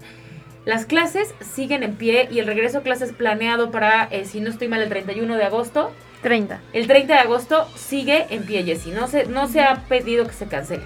las 0.66 0.86
clases 0.86 1.34
siguen 1.40 1.82
en 1.82 1.96
pie 1.96 2.28
y 2.30 2.38
el 2.38 2.46
regreso 2.46 2.78
a 2.78 2.82
clases 2.82 3.12
planeado 3.12 3.72
para, 3.72 4.08
si 4.24 4.40
no 4.40 4.50
estoy 4.50 4.68
mal, 4.68 4.82
el 4.82 4.88
31 4.88 5.36
de 5.36 5.44
agosto 5.44 5.90
30. 6.24 6.60
El 6.72 6.88
30 6.88 7.12
de 7.12 7.20
agosto 7.20 7.68
sigue 7.76 8.26
en 8.30 8.44
pie, 8.44 8.64
Jessy. 8.64 8.90
No 8.90 9.06
se, 9.06 9.26
no 9.26 9.46
se 9.46 9.60
ha 9.60 9.84
pedido 9.88 10.26
que 10.26 10.32
se 10.32 10.46
cancele. 10.46 10.82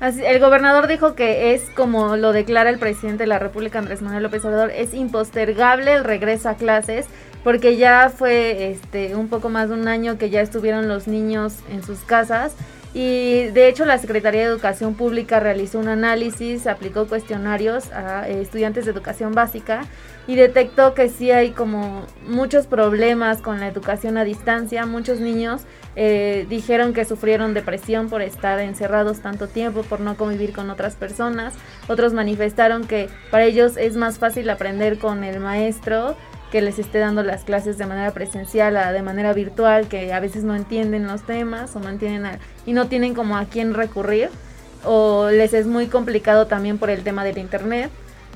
Así, 0.00 0.22
el 0.24 0.40
gobernador 0.40 0.88
dijo 0.88 1.14
que 1.14 1.54
es 1.54 1.62
como 1.76 2.16
lo 2.16 2.32
declara 2.32 2.68
el 2.68 2.80
presidente 2.80 3.22
de 3.22 3.28
la 3.28 3.38
República, 3.38 3.78
Andrés 3.78 4.02
Manuel 4.02 4.24
López 4.24 4.44
Obrador, 4.44 4.72
es 4.72 4.92
impostergable 4.92 5.92
el 5.92 6.02
regreso 6.02 6.48
a 6.48 6.54
clases 6.54 7.06
porque 7.44 7.76
ya 7.76 8.10
fue 8.14 8.70
este 8.70 9.16
un 9.16 9.28
poco 9.28 9.48
más 9.48 9.68
de 9.68 9.74
un 9.74 9.88
año 9.88 10.18
que 10.18 10.30
ya 10.30 10.40
estuvieron 10.40 10.88
los 10.88 11.06
niños 11.08 11.58
en 11.70 11.82
sus 11.82 12.00
casas 12.00 12.54
Y 12.94 13.44
de 13.52 13.68
hecho 13.68 13.86
la 13.86 13.96
Secretaría 13.96 14.42
de 14.42 14.46
Educación 14.48 14.94
Pública 14.94 15.40
realizó 15.40 15.78
un 15.78 15.88
análisis, 15.88 16.66
aplicó 16.66 17.06
cuestionarios 17.06 17.90
a 17.90 18.28
eh, 18.28 18.42
estudiantes 18.42 18.84
de 18.84 18.90
educación 18.90 19.32
básica 19.32 19.86
y 20.26 20.36
detectó 20.36 20.92
que 20.94 21.08
sí 21.08 21.30
hay 21.30 21.52
como 21.52 22.06
muchos 22.26 22.66
problemas 22.66 23.40
con 23.40 23.60
la 23.60 23.66
educación 23.66 24.18
a 24.18 24.24
distancia. 24.24 24.84
Muchos 24.84 25.20
niños 25.20 25.62
eh, 25.96 26.46
dijeron 26.50 26.92
que 26.92 27.06
sufrieron 27.06 27.54
depresión 27.54 28.08
por 28.10 28.20
estar 28.20 28.60
encerrados 28.60 29.20
tanto 29.20 29.48
tiempo, 29.48 29.82
por 29.82 30.00
no 30.00 30.16
convivir 30.16 30.52
con 30.52 30.68
otras 30.68 30.94
personas. 30.94 31.54
Otros 31.88 32.12
manifestaron 32.12 32.86
que 32.86 33.08
para 33.30 33.44
ellos 33.44 33.78
es 33.78 33.96
más 33.96 34.18
fácil 34.18 34.48
aprender 34.50 34.98
con 34.98 35.24
el 35.24 35.40
maestro 35.40 36.14
que 36.52 36.60
les 36.60 36.78
esté 36.78 36.98
dando 36.98 37.22
las 37.22 37.44
clases 37.44 37.78
de 37.78 37.86
manera 37.86 38.10
presencial 38.10 38.76
a 38.76 38.92
de 38.92 39.02
manera 39.02 39.32
virtual, 39.32 39.88
que 39.88 40.12
a 40.12 40.20
veces 40.20 40.44
no 40.44 40.54
entienden 40.54 41.06
los 41.06 41.22
temas 41.22 41.74
o 41.74 41.80
no 41.80 41.88
entienden 41.88 42.38
y 42.66 42.74
no 42.74 42.88
tienen 42.88 43.14
como 43.14 43.38
a 43.38 43.46
quién 43.46 43.72
recurrir 43.72 44.28
o 44.84 45.30
les 45.30 45.54
es 45.54 45.66
muy 45.66 45.86
complicado 45.86 46.46
también 46.46 46.76
por 46.76 46.90
el 46.90 47.02
tema 47.02 47.24
del 47.24 47.38
internet. 47.38 47.90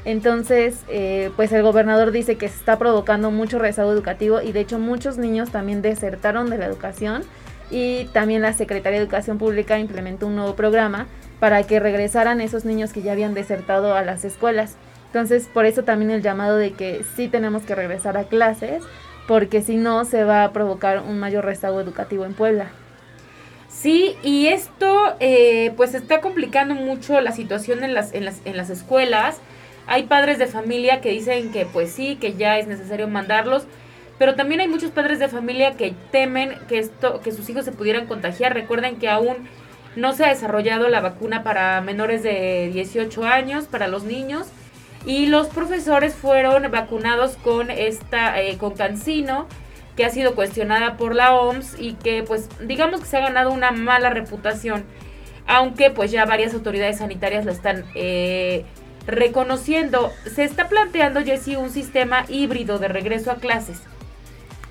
Entonces, 0.06 0.78
eh, 0.88 1.30
pues 1.36 1.52
el 1.52 1.62
gobernador 1.62 2.10
dice 2.10 2.36
que 2.36 2.48
se 2.48 2.56
está 2.56 2.78
provocando 2.78 3.30
mucho 3.30 3.58
rezago 3.58 3.92
educativo 3.92 4.40
y 4.40 4.52
de 4.52 4.60
hecho 4.60 4.78
muchos 4.78 5.18
niños 5.18 5.50
también 5.50 5.82
desertaron 5.82 6.48
de 6.48 6.56
la 6.56 6.66
educación 6.66 7.22
y 7.70 8.04
también 8.14 8.40
la 8.40 8.54
Secretaría 8.54 8.98
de 8.98 9.04
Educación 9.04 9.36
Pública 9.36 9.78
implementó 9.78 10.28
un 10.28 10.36
nuevo 10.36 10.54
programa 10.54 11.06
para 11.38 11.62
que 11.64 11.80
regresaran 11.80 12.40
esos 12.40 12.64
niños 12.64 12.92
que 12.92 13.02
ya 13.02 13.12
habían 13.12 13.34
desertado 13.34 13.94
a 13.94 14.02
las 14.02 14.24
escuelas. 14.24 14.76
Entonces, 15.06 15.48
por 15.52 15.66
eso 15.66 15.84
también 15.84 16.10
el 16.10 16.22
llamado 16.22 16.56
de 16.56 16.72
que 16.72 17.04
sí 17.16 17.28
tenemos 17.28 17.62
que 17.62 17.74
regresar 17.74 18.16
a 18.16 18.24
clases, 18.24 18.82
porque 19.26 19.62
si 19.62 19.76
no 19.76 20.04
se 20.04 20.24
va 20.24 20.44
a 20.44 20.52
provocar 20.52 21.00
un 21.00 21.18
mayor 21.18 21.44
rezago 21.44 21.80
educativo 21.80 22.24
en 22.24 22.34
Puebla. 22.34 22.70
Sí, 23.68 24.16
y 24.22 24.46
esto 24.46 25.14
eh, 25.20 25.72
pues 25.76 25.94
está 25.94 26.20
complicando 26.20 26.74
mucho 26.74 27.20
la 27.20 27.32
situación 27.32 27.84
en 27.84 27.94
las, 27.94 28.14
en, 28.14 28.24
las, 28.24 28.40
en 28.44 28.56
las 28.56 28.70
escuelas. 28.70 29.40
Hay 29.86 30.04
padres 30.04 30.38
de 30.38 30.46
familia 30.46 31.00
que 31.00 31.10
dicen 31.10 31.52
que 31.52 31.66
pues 31.66 31.92
sí, 31.92 32.16
que 32.16 32.34
ya 32.34 32.58
es 32.58 32.66
necesario 32.66 33.06
mandarlos, 33.06 33.64
pero 34.18 34.34
también 34.34 34.60
hay 34.60 34.68
muchos 34.68 34.90
padres 34.90 35.18
de 35.18 35.28
familia 35.28 35.72
que 35.76 35.94
temen 36.10 36.54
que 36.68 36.78
esto, 36.78 37.20
que 37.20 37.32
sus 37.32 37.48
hijos 37.50 37.64
se 37.64 37.72
pudieran 37.72 38.06
contagiar. 38.06 38.54
Recuerden 38.54 38.96
que 38.96 39.08
aún 39.08 39.36
no 39.94 40.12
se 40.14 40.24
ha 40.24 40.28
desarrollado 40.28 40.88
la 40.88 41.00
vacuna 41.00 41.42
para 41.42 41.80
menores 41.80 42.22
de 42.22 42.70
18 42.72 43.24
años, 43.24 43.66
para 43.66 43.88
los 43.88 44.04
niños, 44.04 44.46
y 45.06 45.26
los 45.26 45.46
profesores 45.46 46.14
fueron 46.14 46.70
vacunados 46.70 47.36
con 47.36 47.70
esta, 47.70 48.40
eh, 48.42 48.58
con 48.58 48.74
Cancino, 48.74 49.46
que 49.96 50.04
ha 50.04 50.10
sido 50.10 50.34
cuestionada 50.34 50.96
por 50.96 51.14
la 51.14 51.34
OMS 51.34 51.76
y 51.78 51.94
que 51.94 52.22
pues 52.22 52.48
digamos 52.60 53.00
que 53.00 53.06
se 53.06 53.16
ha 53.16 53.20
ganado 53.20 53.52
una 53.52 53.70
mala 53.70 54.10
reputación, 54.10 54.84
aunque 55.46 55.90
pues 55.90 56.10
ya 56.10 56.26
varias 56.26 56.52
autoridades 56.52 56.98
sanitarias 56.98 57.44
la 57.44 57.52
están 57.52 57.84
eh, 57.94 58.64
reconociendo. 59.06 60.12
Se 60.26 60.44
está 60.44 60.68
planteando, 60.68 61.22
Jessy, 61.22 61.56
un 61.56 61.70
sistema 61.70 62.24
híbrido 62.28 62.78
de 62.78 62.88
regreso 62.88 63.30
a 63.30 63.36
clases. 63.36 63.80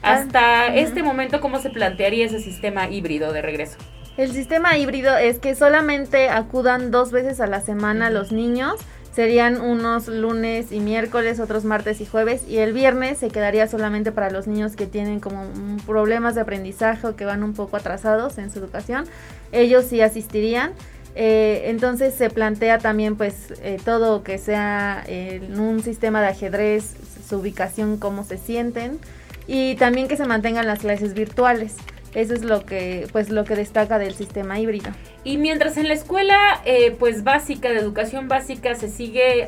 Ah, 0.03 0.15
Hasta 0.15 0.67
este 0.75 1.01
momento, 1.01 1.39
¿cómo 1.39 1.59
se 1.59 1.69
plantearía 1.69 2.25
ese 2.25 2.39
sistema 2.39 2.89
híbrido 2.89 3.33
de 3.33 3.41
regreso? 3.41 3.77
El 4.17 4.31
sistema 4.31 4.77
híbrido 4.77 5.17
es 5.17 5.39
que 5.39 5.55
solamente 5.55 6.29
acudan 6.29 6.91
dos 6.91 7.11
veces 7.11 7.41
a 7.41 7.47
la 7.47 7.61
semana 7.61 8.09
los 8.09 8.31
niños. 8.31 8.75
Serían 9.15 9.62
unos 9.62 10.10
lunes 10.10 10.74
y 10.74 10.81
miércoles, 10.81 11.39
otros 11.39 11.63
martes 11.63 12.01
y 12.01 12.05
jueves. 12.05 12.43
Y 12.50 12.57
el 12.57 12.74
viernes 12.74 13.17
se 13.17 13.29
quedaría 13.29 13.65
solamente 13.65 14.12
para 14.12 14.29
los 14.29 14.45
niños 14.45 14.75
que 14.75 14.88
tienen 14.88 15.22
como 15.22 15.45
problemas 15.86 16.36
de 16.36 16.41
aprendizaje 16.41 17.07
o 17.07 17.15
que 17.15 17.24
van 17.24 17.41
un 17.41 17.53
poco 17.53 17.77
atrasados 17.77 18.38
en 18.38 18.51
su 18.51 18.60
educación. 18.60 19.05
Ellos 19.53 19.86
sí 19.86 20.01
asistirían. 20.01 20.74
Eh, 21.15 21.69
entonces 21.69 22.13
se 22.13 22.29
plantea 22.29 22.79
también 22.79 23.15
pues 23.15 23.53
eh, 23.63 23.77
todo 23.86 24.22
que 24.22 24.38
sea 24.38 25.01
en 25.07 25.57
un 25.62 25.81
sistema 25.81 26.19
de 26.22 26.27
ajedrez, 26.27 26.93
su 27.29 27.38
ubicación, 27.38 27.98
cómo 27.98 28.25
se 28.25 28.38
sienten 28.38 29.00
y 29.48 29.75
también 29.75 30.10
que 30.10 30.17
se 30.17 30.25
mantengan 30.25 30.67
las 30.67 30.79
clases 30.79 31.13
virtuales. 31.13 31.75
Eso 32.15 32.34
es 32.34 32.43
lo 32.43 32.65
que 32.65 33.07
pues 33.12 33.29
lo 33.29 33.43
que 33.43 33.55
destaca 33.55 34.00
del 34.00 34.15
sistema 34.15 34.60
híbrido. 34.60 34.89
Y 35.24 35.38
mientras 35.38 35.77
en 35.77 35.88
la 35.88 35.93
escuela 35.93 36.62
eh, 36.65 36.95
pues 36.98 37.24
básica 37.24 37.69
de 37.69 37.77
educación 37.77 38.27
básica 38.27 38.74
se 38.74 38.89
sigue 38.89 39.48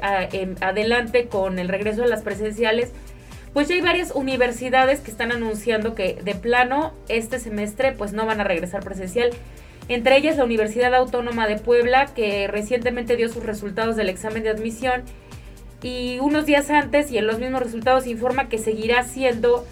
adelante 0.62 1.28
con 1.28 1.58
el 1.58 1.70
regreso 1.70 2.02
de 2.02 2.10
las 2.10 2.22
presenciales, 2.22 2.92
pues 3.54 3.70
ya 3.70 3.76
hay 3.76 3.82
varias 3.82 4.12
universidades 4.14 5.00
que 5.00 5.10
están 5.10 5.32
anunciando 5.32 5.96
que 5.96 6.20
de 6.24 6.36
plano 6.36 6.94
este 7.08 7.40
semestre 7.40 7.94
pues 7.94 8.14
no 8.14 8.26
van 8.26 8.42
a 8.42 8.44
regresar 8.44 8.84
presencial 8.84 9.32
entre 9.90 10.18
ellas 10.18 10.38
la 10.38 10.44
Universidad 10.44 10.94
Autónoma 10.94 11.48
de 11.48 11.58
Puebla, 11.58 12.08
que 12.14 12.48
recientemente 12.48 13.16
dio 13.16 13.30
sus 13.30 13.44
resultados 13.44 13.96
del 13.96 14.10
examen 14.10 14.44
de 14.44 14.50
admisión 14.50 15.04
y 15.82 16.18
unos 16.20 16.46
días 16.46 16.70
antes 16.70 17.12
y 17.12 17.18
en 17.18 17.28
los 17.28 17.40
mismos 17.40 17.62
resultados 17.62 18.08
informa 18.08 18.50
que 18.50 18.58
seguirá 18.58 19.00
haciendo 19.00 19.66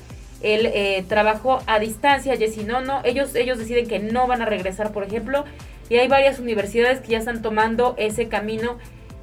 el 0.46 0.68
eh, 0.68 1.04
trabajo 1.10 1.60
a 1.66 1.80
distancia, 1.80 2.36
y 2.36 2.48
si 2.50 2.64
no, 2.64 2.80
no, 2.80 3.02
ellos, 3.04 3.34
ellos 3.34 3.58
deciden 3.58 3.88
que 3.88 3.98
no 3.98 4.28
van 4.28 4.44
a 4.44 4.46
regresar, 4.46 4.92
por 4.92 5.04
ejemplo, 5.04 5.44
y 5.90 5.98
hay 5.98 6.08
varias 6.08 6.38
universidades 6.40 7.00
que 7.00 7.10
ya 7.10 7.18
están 7.18 7.42
tomando 7.42 7.96
ese 7.98 8.28
camino, 8.28 8.78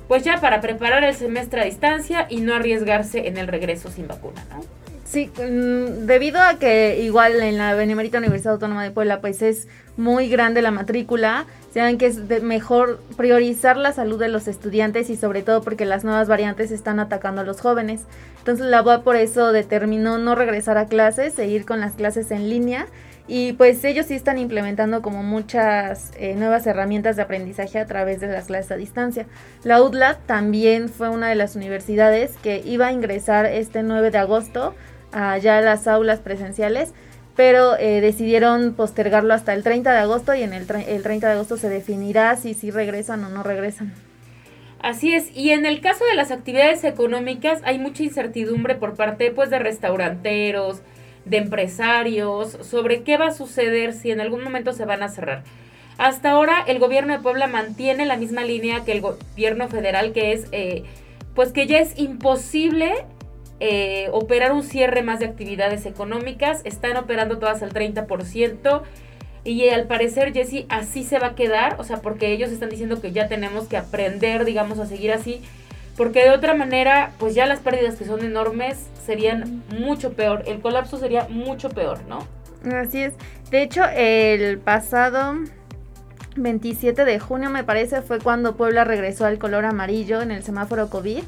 pues 0.08 0.24
ya 0.24 0.40
para 0.40 0.60
preparar 0.60 1.04
el 1.04 1.14
semestre 1.14 1.60
a 1.60 1.64
distancia 1.64 2.26
y 2.28 2.40
no 2.40 2.54
arriesgarse 2.54 3.28
en 3.28 3.38
el 3.38 3.46
regreso 3.46 3.88
sin 3.88 4.08
vacuna, 4.08 4.44
¿no? 4.50 4.81
Sí, 5.12 5.30
mm, 5.36 6.06
debido 6.06 6.40
a 6.40 6.54
que 6.54 7.02
igual 7.02 7.42
en 7.42 7.58
la 7.58 7.74
Benemérita 7.74 8.16
Universidad 8.16 8.54
Autónoma 8.54 8.82
de 8.82 8.92
Puebla 8.92 9.20
pues 9.20 9.42
es 9.42 9.68
muy 9.98 10.30
grande 10.30 10.62
la 10.62 10.70
matrícula, 10.70 11.44
saben 11.70 11.98
que 11.98 12.06
es 12.06 12.42
mejor 12.42 12.98
priorizar 13.18 13.76
la 13.76 13.92
salud 13.92 14.18
de 14.18 14.28
los 14.28 14.48
estudiantes 14.48 15.10
y 15.10 15.16
sobre 15.16 15.42
todo 15.42 15.60
porque 15.60 15.84
las 15.84 16.02
nuevas 16.02 16.28
variantes 16.28 16.70
están 16.70 16.98
atacando 16.98 17.42
a 17.42 17.44
los 17.44 17.60
jóvenes. 17.60 18.04
Entonces 18.38 18.64
la 18.64 18.80
UAP 18.80 19.04
por 19.04 19.16
eso 19.16 19.52
determinó 19.52 20.16
no 20.16 20.34
regresar 20.34 20.78
a 20.78 20.86
clases, 20.86 21.34
seguir 21.34 21.66
con 21.66 21.80
las 21.80 21.92
clases 21.92 22.30
en 22.30 22.48
línea 22.48 22.86
y 23.28 23.52
pues 23.52 23.84
ellos 23.84 24.06
sí 24.06 24.14
están 24.14 24.38
implementando 24.38 25.02
como 25.02 25.22
muchas 25.22 26.10
eh, 26.16 26.34
nuevas 26.36 26.66
herramientas 26.66 27.16
de 27.16 27.22
aprendizaje 27.22 27.78
a 27.78 27.86
través 27.86 28.20
de 28.20 28.28
las 28.28 28.46
clases 28.46 28.72
a 28.72 28.76
distancia. 28.76 29.26
La 29.62 29.82
UDLA 29.82 30.20
también 30.24 30.88
fue 30.88 31.10
una 31.10 31.28
de 31.28 31.34
las 31.34 31.54
universidades 31.54 32.32
que 32.42 32.62
iba 32.64 32.86
a 32.86 32.92
ingresar 32.92 33.44
este 33.44 33.82
9 33.82 34.10
de 34.10 34.16
agosto 34.16 34.74
allá 35.12 35.60
las 35.60 35.86
aulas 35.86 36.20
presenciales, 36.20 36.92
pero 37.36 37.76
eh, 37.78 38.00
decidieron 38.00 38.74
postergarlo 38.74 39.32
hasta 39.34 39.54
el 39.54 39.62
30 39.62 39.92
de 39.92 39.98
agosto 39.98 40.34
y 40.34 40.42
en 40.42 40.52
el, 40.52 40.66
el 40.70 41.02
30 41.02 41.26
de 41.26 41.32
agosto 41.32 41.56
se 41.56 41.68
definirá 41.68 42.36
si 42.36 42.54
sí 42.54 42.70
regresan 42.70 43.24
o 43.24 43.28
no 43.28 43.42
regresan. 43.42 43.92
Así 44.80 45.14
es, 45.14 45.30
y 45.34 45.50
en 45.50 45.64
el 45.64 45.80
caso 45.80 46.04
de 46.04 46.16
las 46.16 46.32
actividades 46.32 46.82
económicas 46.82 47.60
hay 47.64 47.78
mucha 47.78 48.02
incertidumbre 48.02 48.74
por 48.74 48.94
parte 48.94 49.30
pues 49.30 49.48
de 49.48 49.60
restauranteros, 49.60 50.82
de 51.24 51.36
empresarios, 51.36 52.58
sobre 52.62 53.04
qué 53.04 53.16
va 53.16 53.28
a 53.28 53.32
suceder 53.32 53.92
si 53.92 54.10
en 54.10 54.20
algún 54.20 54.42
momento 54.42 54.72
se 54.72 54.84
van 54.84 55.04
a 55.04 55.08
cerrar. 55.08 55.44
Hasta 55.98 56.32
ahora 56.32 56.64
el 56.66 56.80
gobierno 56.80 57.12
de 57.12 57.20
Puebla 57.20 57.46
mantiene 57.46 58.06
la 58.06 58.16
misma 58.16 58.42
línea 58.42 58.84
que 58.84 58.90
el 58.90 59.02
gobierno 59.02 59.68
federal, 59.68 60.12
que 60.12 60.32
es 60.32 60.46
eh, 60.50 60.82
pues 61.34 61.52
que 61.52 61.68
ya 61.68 61.78
es 61.78 61.96
imposible 61.98 62.92
eh, 63.64 64.08
operar 64.10 64.50
un 64.50 64.64
cierre 64.64 65.02
más 65.02 65.20
de 65.20 65.26
actividades 65.26 65.86
económicas. 65.86 66.62
Están 66.64 66.96
operando 66.96 67.38
todas 67.38 67.62
al 67.62 67.72
30%. 67.72 68.82
Y 69.44 69.68
al 69.68 69.86
parecer, 69.86 70.32
Jesse, 70.32 70.66
así 70.68 71.04
se 71.04 71.20
va 71.20 71.28
a 71.28 71.34
quedar. 71.36 71.76
O 71.78 71.84
sea, 71.84 71.98
porque 71.98 72.32
ellos 72.32 72.50
están 72.50 72.70
diciendo 72.70 73.00
que 73.00 73.12
ya 73.12 73.28
tenemos 73.28 73.68
que 73.68 73.76
aprender, 73.76 74.44
digamos, 74.44 74.80
a 74.80 74.86
seguir 74.86 75.12
así. 75.12 75.40
Porque 75.96 76.24
de 76.24 76.30
otra 76.30 76.54
manera, 76.54 77.12
pues 77.20 77.36
ya 77.36 77.46
las 77.46 77.60
pérdidas 77.60 77.94
que 77.94 78.04
son 78.04 78.24
enormes 78.24 78.88
serían 79.06 79.62
mucho 79.78 80.14
peor. 80.14 80.42
El 80.48 80.60
colapso 80.60 80.98
sería 80.98 81.28
mucho 81.28 81.68
peor, 81.70 82.00
¿no? 82.08 82.26
Así 82.74 83.04
es. 83.04 83.14
De 83.52 83.62
hecho, 83.62 83.84
el 83.94 84.58
pasado 84.58 85.36
27 86.34 87.04
de 87.04 87.20
junio, 87.20 87.48
me 87.48 87.62
parece, 87.62 88.02
fue 88.02 88.18
cuando 88.18 88.56
Puebla 88.56 88.82
regresó 88.82 89.24
al 89.24 89.38
color 89.38 89.66
amarillo 89.66 90.20
en 90.20 90.32
el 90.32 90.42
semáforo 90.42 90.90
COVID 90.90 91.22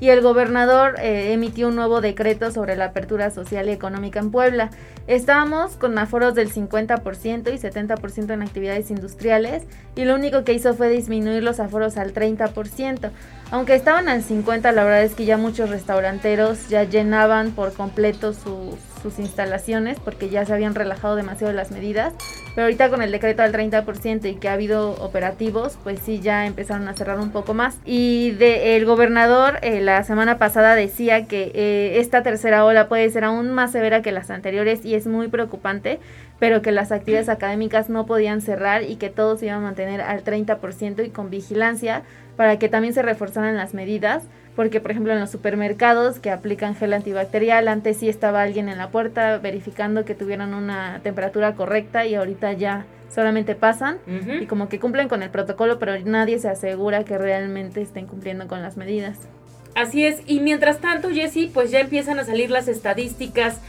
y 0.00 0.10
el 0.10 0.20
gobernador 0.20 0.96
eh, 1.00 1.32
emitió 1.32 1.68
un 1.68 1.76
nuevo 1.76 2.00
decreto 2.00 2.50
sobre 2.50 2.76
la 2.76 2.86
apertura 2.86 3.30
social 3.30 3.68
y 3.68 3.72
económica 3.72 4.20
en 4.20 4.30
Puebla. 4.30 4.70
Estábamos 5.06 5.76
con 5.76 5.98
aforos 5.98 6.34
del 6.34 6.52
50% 6.52 7.52
y 7.52 7.58
70% 7.58 8.32
en 8.32 8.42
actividades 8.42 8.90
industriales 8.90 9.64
y 9.96 10.04
lo 10.04 10.14
único 10.14 10.44
que 10.44 10.52
hizo 10.52 10.74
fue 10.74 10.88
disminuir 10.88 11.42
los 11.42 11.60
aforos 11.60 11.96
al 11.96 12.12
30%. 12.12 13.10
Aunque 13.50 13.74
estaban 13.74 14.08
al 14.08 14.22
50%, 14.22 14.72
la 14.72 14.84
verdad 14.84 15.02
es 15.02 15.14
que 15.14 15.24
ya 15.24 15.36
muchos 15.38 15.70
restauranteros 15.70 16.68
ya 16.68 16.84
llenaban 16.84 17.52
por 17.52 17.72
completo 17.72 18.34
sus 18.34 18.76
sus 18.98 19.18
instalaciones 19.18 19.98
porque 20.00 20.28
ya 20.28 20.44
se 20.44 20.52
habían 20.52 20.74
relajado 20.74 21.16
demasiado 21.16 21.52
las 21.52 21.70
medidas. 21.70 22.14
Pero 22.54 22.64
ahorita 22.64 22.90
con 22.90 23.02
el 23.02 23.12
decreto 23.12 23.42
al 23.42 23.52
30% 23.52 24.28
y 24.28 24.34
que 24.34 24.48
ha 24.48 24.54
habido 24.54 24.90
operativos, 25.02 25.78
pues 25.84 26.00
sí 26.04 26.20
ya 26.20 26.46
empezaron 26.46 26.88
a 26.88 26.94
cerrar 26.94 27.18
un 27.20 27.30
poco 27.30 27.54
más. 27.54 27.78
Y 27.84 28.32
de, 28.32 28.76
el 28.76 28.84
gobernador 28.84 29.58
eh, 29.62 29.80
la 29.80 30.02
semana 30.04 30.38
pasada 30.38 30.74
decía 30.74 31.26
que 31.26 31.52
eh, 31.54 32.00
esta 32.00 32.22
tercera 32.22 32.64
ola 32.64 32.88
puede 32.88 33.08
ser 33.10 33.24
aún 33.24 33.50
más 33.50 33.72
severa 33.72 34.02
que 34.02 34.12
las 34.12 34.30
anteriores 34.30 34.84
y 34.84 34.94
es 34.94 35.06
muy 35.06 35.28
preocupante, 35.28 36.00
pero 36.38 36.62
que 36.62 36.72
las 36.72 36.92
actividades 36.92 37.28
académicas 37.28 37.88
no 37.88 38.06
podían 38.06 38.40
cerrar 38.40 38.82
y 38.82 38.96
que 38.96 39.10
todo 39.10 39.36
se 39.36 39.46
iba 39.46 39.56
a 39.56 39.60
mantener 39.60 40.00
al 40.00 40.24
30% 40.24 41.04
y 41.04 41.10
con 41.10 41.30
vigilancia 41.30 42.02
para 42.36 42.58
que 42.58 42.68
también 42.68 42.94
se 42.94 43.02
reforzaran 43.02 43.56
las 43.56 43.74
medidas 43.74 44.22
porque 44.58 44.80
por 44.80 44.90
ejemplo 44.90 45.12
en 45.12 45.20
los 45.20 45.30
supermercados 45.30 46.18
que 46.18 46.32
aplican 46.32 46.74
gel 46.74 46.92
antibacterial, 46.92 47.68
antes 47.68 47.98
sí 47.98 48.08
estaba 48.08 48.42
alguien 48.42 48.68
en 48.68 48.76
la 48.76 48.90
puerta 48.90 49.38
verificando 49.38 50.04
que 50.04 50.16
tuvieran 50.16 50.52
una 50.52 50.98
temperatura 51.04 51.54
correcta 51.54 52.06
y 52.06 52.16
ahorita 52.16 52.54
ya 52.54 52.84
solamente 53.08 53.54
pasan 53.54 53.98
y 54.40 54.46
como 54.46 54.68
que 54.68 54.80
cumplen 54.80 55.06
con 55.08 55.22
el 55.22 55.30
protocolo, 55.30 55.78
pero 55.78 55.92
nadie 56.04 56.40
se 56.40 56.48
asegura 56.48 57.04
que 57.04 57.16
realmente 57.18 57.80
estén 57.80 58.08
cumpliendo 58.08 58.48
con 58.48 58.60
las 58.60 58.76
medidas. 58.76 59.28
Así 59.76 60.04
es, 60.04 60.22
y 60.26 60.40
mientras 60.40 60.80
tanto, 60.80 61.10
Jessy, 61.10 61.52
pues 61.54 61.70
ya 61.70 61.78
empiezan 61.78 62.18
a 62.18 62.24
salir 62.24 62.50
las 62.50 62.66
estadísticas 62.66 63.60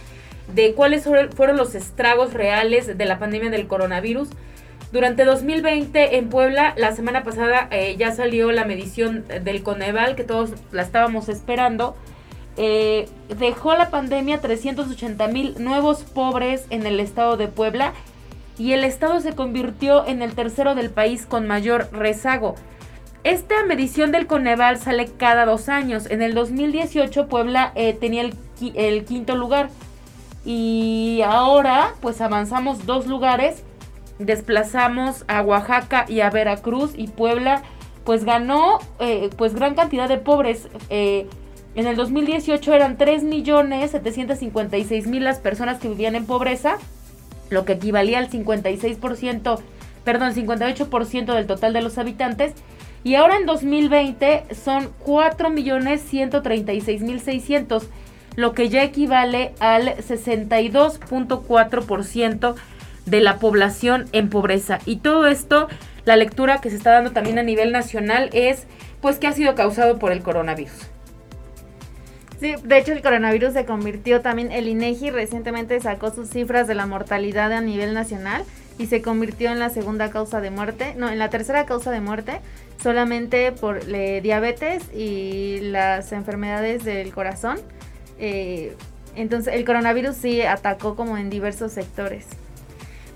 de 0.55 0.74
cuáles 0.74 1.03
fueron 1.03 1.55
los 1.55 1.75
estragos 1.75 2.34
reales 2.34 2.98
de 2.98 3.05
la 3.05 3.19
pandemia 3.19 3.51
del 3.51 3.67
coronavirus. 3.67 4.29
Durante 4.91 5.24
2020 5.24 6.17
en 6.17 6.29
Puebla, 6.29 6.74
la 6.75 6.96
semana 6.96 7.24
pasada 7.24 7.67
eh, 7.69 7.96
ya 7.98 8.12
salió 8.12 8.51
la 8.51 8.65
medición 8.65 9.24
del 9.43 9.62
Coneval, 9.62 10.15
que 10.15 10.24
todos 10.24 10.51
la 10.72 10.81
estábamos 10.81 11.29
esperando. 11.29 11.96
Eh, 12.58 13.08
dejó 13.38 13.75
la 13.75 13.91
pandemia 13.91 14.41
380 14.41 15.27
mil 15.27 15.63
nuevos 15.63 16.01
pobres 16.01 16.65
en 16.72 16.88
el 16.88 17.00
estado 17.00 17.38
de 17.38 17.48
Puebla 17.48 17.93
y 18.58 18.74
el 18.74 18.84
estado 18.84 19.22
se 19.22 19.36
convirtió 19.36 20.05
en 20.08 20.24
el 20.24 20.34
tercero 20.34 20.74
del 20.74 20.89
país 20.89 21.27
con 21.27 21.46
mayor 21.46 21.89
rezago. 21.93 22.55
Esta 23.24 23.63
medición 23.65 24.12
del 24.12 24.25
Coneval 24.25 24.79
sale 24.79 25.05
cada 25.17 25.46
dos 25.46 25.69
años. 25.69 26.08
En 26.10 26.24
el 26.24 26.34
2018 26.34 27.27
Puebla 27.27 27.72
eh, 27.75 27.93
tenía 27.93 28.24
el, 28.24 28.34
el 28.75 29.05
quinto 29.05 29.36
lugar 29.36 29.69
y 30.43 31.22
ahora 31.24 31.93
pues 32.01 32.22
avanzamos 32.22 32.88
dos 32.88 33.05
lugares 33.05 33.63
desplazamos 34.19 35.25
a 35.27 35.41
Oaxaca 35.41 36.05
y 36.07 36.19
a 36.19 36.29
Veracruz 36.29 36.91
y 36.95 37.07
Puebla 37.07 37.63
pues 38.03 38.25
ganó 38.25 38.77
eh, 38.99 39.31
pues 39.38 39.55
gran 39.55 39.73
cantidad 39.75 40.09
de 40.09 40.17
pobres. 40.17 40.67
Eh, 40.89 41.27
en 41.75 41.85
el 41.88 41.95
2018 41.95 42.73
eran 42.73 42.97
3.756.000 42.97 45.19
las 45.19 45.39
personas 45.39 45.79
que 45.79 45.88
vivían 45.89 46.15
en 46.15 46.25
pobreza, 46.25 46.77
lo 47.49 47.65
que 47.65 47.73
equivalía 47.73 48.17
al 48.19 48.29
56%, 48.29 49.59
perdón, 50.03 50.33
58% 50.33 51.35
del 51.35 51.45
total 51.45 51.73
de 51.73 51.81
los 51.81 51.97
habitantes. 51.97 52.53
Y 53.03 53.15
ahora 53.15 53.35
en 53.38 53.45
2020 53.45 54.45
son 54.55 54.89
4.136.600, 55.05 57.83
lo 58.35 58.53
que 58.53 58.69
ya 58.69 58.83
equivale 58.83 59.53
al 59.59 59.95
62.4% 59.97 62.55
de 63.09 63.21
la 63.21 63.39
población 63.39 64.05
en 64.11 64.29
pobreza. 64.29 64.79
Y 64.85 64.97
todo 64.97 65.27
esto, 65.27 65.67
la 66.05 66.15
lectura 66.15 66.61
que 66.61 66.69
se 66.69 66.75
está 66.75 66.91
dando 66.91 67.11
también 67.11 67.39
a 67.39 67.43
nivel 67.43 67.71
nacional 67.71 68.29
es 68.33 68.65
pues 69.01 69.17
que 69.17 69.27
ha 69.27 69.31
sido 69.31 69.55
causado 69.55 69.99
por 69.99 70.11
el 70.11 70.21
coronavirus. 70.21 70.89
Sí, 72.39 72.55
de 72.63 72.77
hecho 72.77 72.93
el 72.93 73.01
coronavirus 73.01 73.53
se 73.53 73.65
convirtió 73.65 74.21
también, 74.21 74.51
el 74.53 74.69
INEGI 74.69 75.09
recientemente 75.09 75.79
sacó 75.81 76.11
sus 76.11 76.29
cifras 76.29 76.67
de 76.67 76.75
la 76.75 76.85
mortalidad 76.85 77.51
a 77.51 77.59
nivel 77.59 77.93
nacional 77.93 78.45
y 78.77 78.85
se 78.85 79.01
convirtió 79.01 79.51
en 79.51 79.59
la 79.59 79.69
segunda 79.69 80.09
causa 80.09 80.39
de 80.39 80.49
muerte, 80.49 80.93
no, 80.97 81.09
en 81.09 81.19
la 81.19 81.29
tercera 81.29 81.65
causa 81.65 81.91
de 81.91 81.99
muerte, 81.99 82.39
solamente 82.81 83.51
por 83.51 83.85
diabetes 83.85 84.83
y 84.93 85.59
las 85.63 86.13
enfermedades 86.13 86.85
del 86.85 87.13
corazón. 87.13 87.59
Eh, 88.19 88.73
entonces 89.15 89.53
el 89.53 89.65
coronavirus 89.65 90.15
sí 90.15 90.41
atacó 90.41 90.95
como 90.95 91.17
en 91.17 91.29
diversos 91.29 91.73
sectores. 91.73 92.25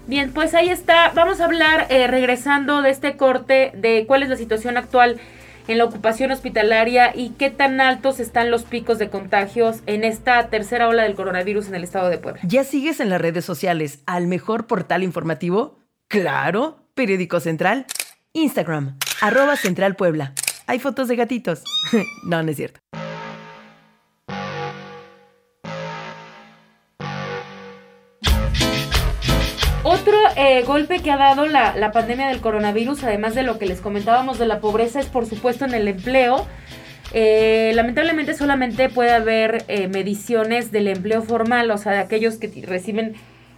Bien, 0.08 0.34
pues 0.34 0.54
ahí 0.54 0.70
está. 0.70 1.12
Vamos 1.16 1.40
a 1.40 1.46
hablar, 1.46 1.88
eh, 1.90 2.08
regresando 2.08 2.82
de 2.82 2.90
este 2.90 3.16
corte, 3.16 3.72
de 3.76 4.06
cuál 4.06 4.24
es 4.24 4.30
la 4.30 4.36
situación 4.36 4.78
actual 4.78 5.20
en 5.68 5.78
la 5.78 5.86
ocupación 5.86 6.32
hospitalaria 6.32 7.16
y 7.16 7.30
qué 7.32 7.50
tan 7.50 7.80
altos 7.80 8.20
están 8.20 8.52
los 8.52 8.64
picos 8.64 9.00
de 9.00 9.10
contagios 9.10 9.80
en 9.86 10.04
esta 10.04 10.50
tercera 10.50 10.90
ola 10.90 11.04
del 11.04 11.16
coronavirus 11.16 11.70
en 11.70 11.76
el 11.76 11.84
estado 11.84 12.10
de 12.10 12.18
Puebla. 12.18 12.42
¿Ya 12.44 12.64
sigues 12.64 13.00
en 13.00 13.10
las 13.10 13.22
redes 13.22 13.46
sociales 13.46 14.00
al 14.06 14.28
mejor 14.28 14.68
portal 14.68 15.04
informativo? 15.04 15.80
Claro, 16.10 16.86
Periódico 16.96 17.40
Central, 17.40 17.86
Instagram, 18.34 18.98
arroba 19.22 19.56
Central 19.56 19.96
Puebla. 19.96 20.34
Hay 20.68 20.80
fotos 20.80 21.08
de 21.08 21.16
gatitos. 21.16 21.64
no, 22.26 22.44
no 22.44 22.52
es 22.52 22.58
cierto. 22.58 22.83
Otro 29.86 30.14
eh, 30.38 30.64
golpe 30.64 31.00
que 31.00 31.12
ha 31.12 31.18
dado 31.18 31.46
la, 31.46 31.92
pandemia 31.92 32.30
del 32.30 32.40
coronavirus, 32.40 33.04
además 33.04 33.36
de 33.36 33.44
lo 33.44 33.60
que 33.60 33.66
les 33.66 33.82
comentábamos 33.82 34.40
de 34.40 34.46
la 34.46 34.62
pobreza, 34.62 35.02
es 35.02 35.08
por 35.08 35.26
supuesto 35.26 35.66
en 35.66 35.74
el 35.74 35.90
empleo. 35.90 36.48
Eh, 37.12 37.74
lamentablemente 37.76 38.34
solamente 38.34 38.88
puede 38.88 39.12
haber 39.12 39.66
eh, 39.68 39.90
mediciones 39.90 40.72
del 40.72 40.88
empleo 40.88 41.22
formal, 41.22 41.70
o 41.70 41.78
sea, 41.78 41.92
de 41.92 41.98
aquellos 41.98 42.38
que 42.38 42.50
reciben 42.66 43.16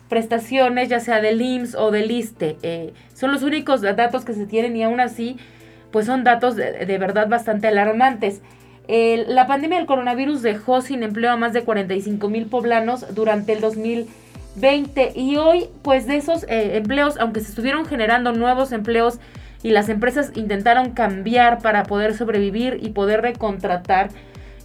prestaciones, 0.10 0.90
ya 0.90 1.00
sea 1.00 1.22
del 1.22 1.40
IMSS 1.40 1.76
o 1.76 1.92
del 1.92 2.10
ISTE. 2.10 2.94
son 3.14 3.32
los 3.32 3.44
únicos 3.44 3.82
datos 3.82 4.26
que 4.26 4.34
se 4.34 4.48
tienen 4.48 4.76
y 4.76 4.82
aún 4.82 5.00
así, 5.02 5.38
pues 5.92 6.08
son 6.08 6.24
datos 6.24 6.56
de, 6.56 6.88
de 6.88 6.98
verdad 6.98 7.28
bastante 7.28 7.68
alarmantes. 7.68 8.42
la 8.88 9.46
pandemia 9.46 9.78
del 9.78 9.86
coronavirus 9.86 10.42
dejó 10.42 10.82
sin 10.82 11.04
empleo 11.04 11.32
a 11.32 11.38
más 11.38 11.54
de 11.54 11.64
45 11.64 12.30
mil 12.30 12.48
poblanos 12.48 13.14
durante 13.14 13.54
el 13.54 13.62
2020 13.62 14.25
20 14.56 15.14
y 15.16 15.38
hoy 15.38 15.70
pues 15.82 16.08
de 16.08 16.18
esos 16.18 16.44
eh, 16.44 16.78
empleos, 16.78 17.18
aunque 17.20 17.42
se 17.42 17.50
estuvieron 17.50 17.86
generando 17.86 18.32
nuevos 18.34 18.72
empleos 18.72 19.20
y 19.64 19.72
las 19.72 19.90
empresas 19.90 20.32
intentaron 20.36 20.92
cambiar 20.92 21.60
para 21.62 21.84
poder 21.84 22.16
sobrevivir 22.16 22.80
y 22.82 22.90
poder 22.90 23.22
recontratar 23.22 24.10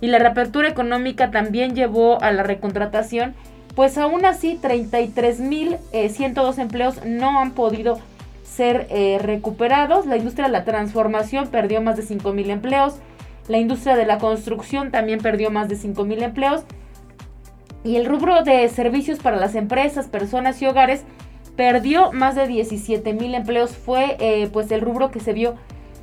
y 0.00 0.09
la 0.09 0.18
reapertura 0.18 0.68
económica 0.68 1.31
también 1.31 1.74
llevó 1.74 2.20
a 2.22 2.33
la 2.33 2.42
recontratación, 2.42 3.35
pues 3.74 3.98
aún 3.98 4.24
así 4.24 4.59
33.102 4.61 5.79
eh, 5.92 6.62
empleos 6.62 7.05
no 7.05 7.38
han 7.40 7.53
podido 7.53 8.00
ser 8.44 8.87
eh, 8.90 9.18
recuperados. 9.20 10.07
La 10.07 10.16
industria 10.16 10.46
de 10.46 10.53
la 10.53 10.64
transformación 10.64 11.48
perdió 11.48 11.81
más 11.81 11.96
de 11.96 12.03
5.000 12.03 12.50
empleos. 12.50 12.96
La 13.48 13.59
industria 13.59 13.96
de 13.96 14.07
la 14.07 14.18
construcción 14.18 14.90
también 14.90 15.20
perdió 15.20 15.50
más 15.50 15.68
de 15.68 15.76
5.000 15.76 16.22
empleos. 16.22 16.64
Y 17.83 17.97
el 17.97 18.05
rubro 18.05 18.43
de 18.43 18.69
servicios 18.69 19.19
para 19.21 19.37
las 19.37 19.55
empresas, 19.55 20.07
personas 20.09 20.61
y 20.61 20.66
hogares 20.66 21.05
perdió 21.57 22.12
más 22.12 22.35
de 22.35 22.47
17 22.47 23.12
mil 23.14 23.35
empleos. 23.35 23.77
Fue 23.77 24.16
eh, 24.21 24.49
pues 24.53 24.71
el 24.71 24.81
rubro 24.81 25.11
que 25.11 25.21
se 25.21 25.33
vio 25.33 25.57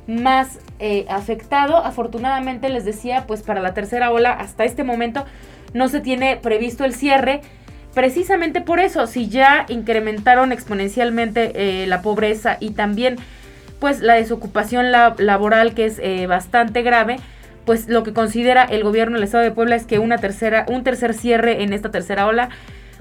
más 0.06 0.58
eh, 0.80 1.06
afectado. 1.08 1.76
Afortunadamente 1.76 2.68
les 2.68 2.84
decía, 2.84 3.24
pues 3.26 3.42
para 3.42 3.60
la 3.60 3.74
tercera 3.74 4.10
ola 4.10 4.32
hasta 4.32 4.64
este 4.64 4.82
momento 4.82 5.24
no 5.72 5.88
se 5.88 6.00
tiene 6.00 6.36
previsto 6.36 6.84
el 6.84 6.94
cierre. 6.94 7.42
Precisamente 7.94 8.60
por 8.60 8.80
eso, 8.80 9.06
si 9.06 9.28
ya 9.28 9.64
incrementaron 9.68 10.52
exponencialmente 10.52 11.82
eh, 11.82 11.86
la 11.86 12.02
pobreza 12.02 12.56
y 12.60 12.70
también 12.70 13.16
pues 13.80 14.00
la 14.00 14.14
desocupación 14.14 14.90
laboral 14.90 15.74
que 15.74 15.84
es 15.84 16.00
bastante 16.26 16.82
grave, 16.82 17.18
pues 17.68 17.86
lo 17.86 18.02
que 18.02 18.14
considera 18.14 18.64
el 18.64 18.82
gobierno 18.82 19.16
del 19.16 19.24
estado 19.24 19.44
de 19.44 19.50
Puebla 19.50 19.76
es 19.76 19.84
que 19.84 19.98
una 19.98 20.16
tercera, 20.16 20.64
un 20.70 20.84
tercer 20.84 21.12
cierre 21.12 21.62
en 21.62 21.74
esta 21.74 21.90
tercera 21.90 22.26
ola 22.26 22.48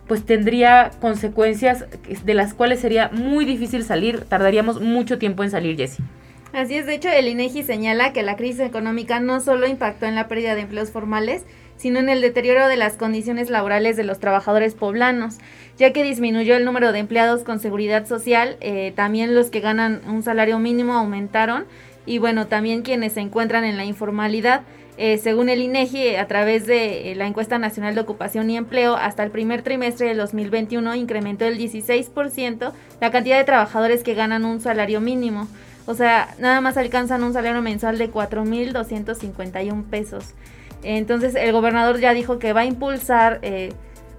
pues 0.09 0.25
tendría 0.25 0.91
consecuencias 0.99 1.85
de 2.25 2.33
las 2.33 2.53
cuales 2.53 2.81
sería 2.81 3.09
muy 3.13 3.45
difícil 3.45 3.85
salir, 3.85 4.25
tardaríamos 4.25 4.81
mucho 4.81 5.17
tiempo 5.19 5.45
en 5.45 5.51
salir, 5.51 5.77
Jessie. 5.77 6.03
Así 6.51 6.75
es, 6.75 6.85
de 6.85 6.95
hecho 6.95 7.07
el 7.07 7.29
INEGI 7.29 7.63
señala 7.63 8.11
que 8.11 8.23
la 8.23 8.35
crisis 8.35 8.59
económica 8.59 9.21
no 9.21 9.39
solo 9.39 9.67
impactó 9.67 10.05
en 10.05 10.15
la 10.15 10.27
pérdida 10.27 10.53
de 10.53 10.63
empleos 10.63 10.91
formales, 10.91 11.43
sino 11.77 11.99
en 11.99 12.09
el 12.09 12.19
deterioro 12.19 12.67
de 12.67 12.75
las 12.75 12.97
condiciones 12.97 13.49
laborales 13.49 13.95
de 13.95 14.03
los 14.03 14.19
trabajadores 14.19 14.73
poblanos, 14.73 15.37
ya 15.77 15.93
que 15.93 16.03
disminuyó 16.03 16.57
el 16.57 16.65
número 16.65 16.91
de 16.91 16.99
empleados 16.99 17.45
con 17.45 17.61
seguridad 17.61 18.05
social, 18.05 18.57
eh, 18.59 18.91
también 18.97 19.33
los 19.33 19.49
que 19.49 19.61
ganan 19.61 20.01
un 20.09 20.23
salario 20.23 20.59
mínimo 20.59 20.93
aumentaron 20.93 21.67
y 22.07 22.17
bueno, 22.17 22.47
también 22.47 22.81
quienes 22.81 23.13
se 23.13 23.19
encuentran 23.19 23.65
en 23.65 23.77
la 23.77 23.85
informalidad. 23.85 24.61
Eh, 24.97 25.19
según 25.19 25.49
el 25.49 25.61
INEGI, 25.61 26.15
a 26.15 26.25
través 26.25 26.65
de 26.65 27.11
eh, 27.11 27.15
la 27.15 27.27
encuesta 27.27 27.59
nacional 27.59 27.93
de 27.93 28.01
ocupación 28.01 28.49
y 28.49 28.57
empleo, 28.57 28.95
hasta 28.95 29.23
el 29.23 29.29
primer 29.29 29.61
trimestre 29.61 30.07
del 30.07 30.17
2021 30.17 30.95
incrementó 30.95 31.45
el 31.45 31.59
16% 31.59 32.71
la 32.99 33.11
cantidad 33.11 33.37
de 33.37 33.43
trabajadores 33.43 34.01
que 34.01 34.15
ganan 34.15 34.45
un 34.45 34.59
salario 34.59 34.99
mínimo. 34.99 35.47
O 35.85 35.93
sea, 35.93 36.33
nada 36.39 36.61
más 36.61 36.77
alcanzan 36.77 37.23
un 37.23 37.33
salario 37.33 37.61
mensual 37.61 37.97
de 37.99 38.11
4.251 38.11 39.83
pesos. 39.83 40.33
Entonces, 40.81 41.35
el 41.35 41.51
gobernador 41.51 41.99
ya 41.99 42.13
dijo 42.13 42.39
que 42.39 42.53
va 42.53 42.61
a 42.61 42.65
impulsar 42.65 43.39
eh, 43.41 43.73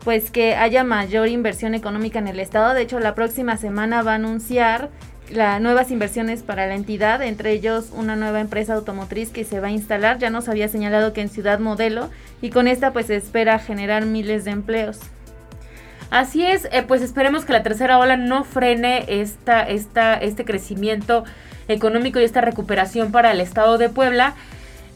pues 0.04 0.30
que 0.30 0.54
haya 0.54 0.84
mayor 0.84 1.28
inversión 1.28 1.74
económica 1.74 2.18
en 2.18 2.28
el 2.28 2.40
estado. 2.40 2.74
De 2.74 2.82
hecho, 2.82 3.00
la 3.00 3.14
próxima 3.14 3.56
semana 3.56 4.02
va 4.02 4.12
a 4.12 4.16
anunciar 4.16 4.90
las 5.30 5.60
nuevas 5.60 5.90
inversiones 5.90 6.42
para 6.42 6.66
la 6.66 6.74
entidad, 6.74 7.22
entre 7.22 7.52
ellos 7.52 7.90
una 7.92 8.16
nueva 8.16 8.40
empresa 8.40 8.74
automotriz 8.74 9.30
que 9.30 9.44
se 9.44 9.60
va 9.60 9.68
a 9.68 9.72
instalar. 9.72 10.18
Ya 10.18 10.30
nos 10.30 10.48
había 10.48 10.68
señalado 10.68 11.12
que 11.12 11.20
en 11.20 11.28
Ciudad 11.28 11.58
Modelo 11.58 12.10
y 12.40 12.50
con 12.50 12.68
esta 12.68 12.92
pues 12.92 13.06
se 13.06 13.16
espera 13.16 13.58
generar 13.58 14.06
miles 14.06 14.44
de 14.44 14.52
empleos. 14.52 14.98
Así 16.10 16.44
es, 16.44 16.66
eh, 16.72 16.82
pues 16.86 17.02
esperemos 17.02 17.44
que 17.44 17.52
la 17.52 17.62
tercera 17.62 17.98
ola 17.98 18.16
no 18.16 18.44
frene 18.44 19.04
esta, 19.08 19.62
esta, 19.62 20.14
este 20.14 20.44
crecimiento 20.44 21.24
económico 21.68 22.18
y 22.18 22.24
esta 22.24 22.40
recuperación 22.40 23.12
para 23.12 23.30
el 23.30 23.40
estado 23.40 23.76
de 23.76 23.90
Puebla. 23.90 24.34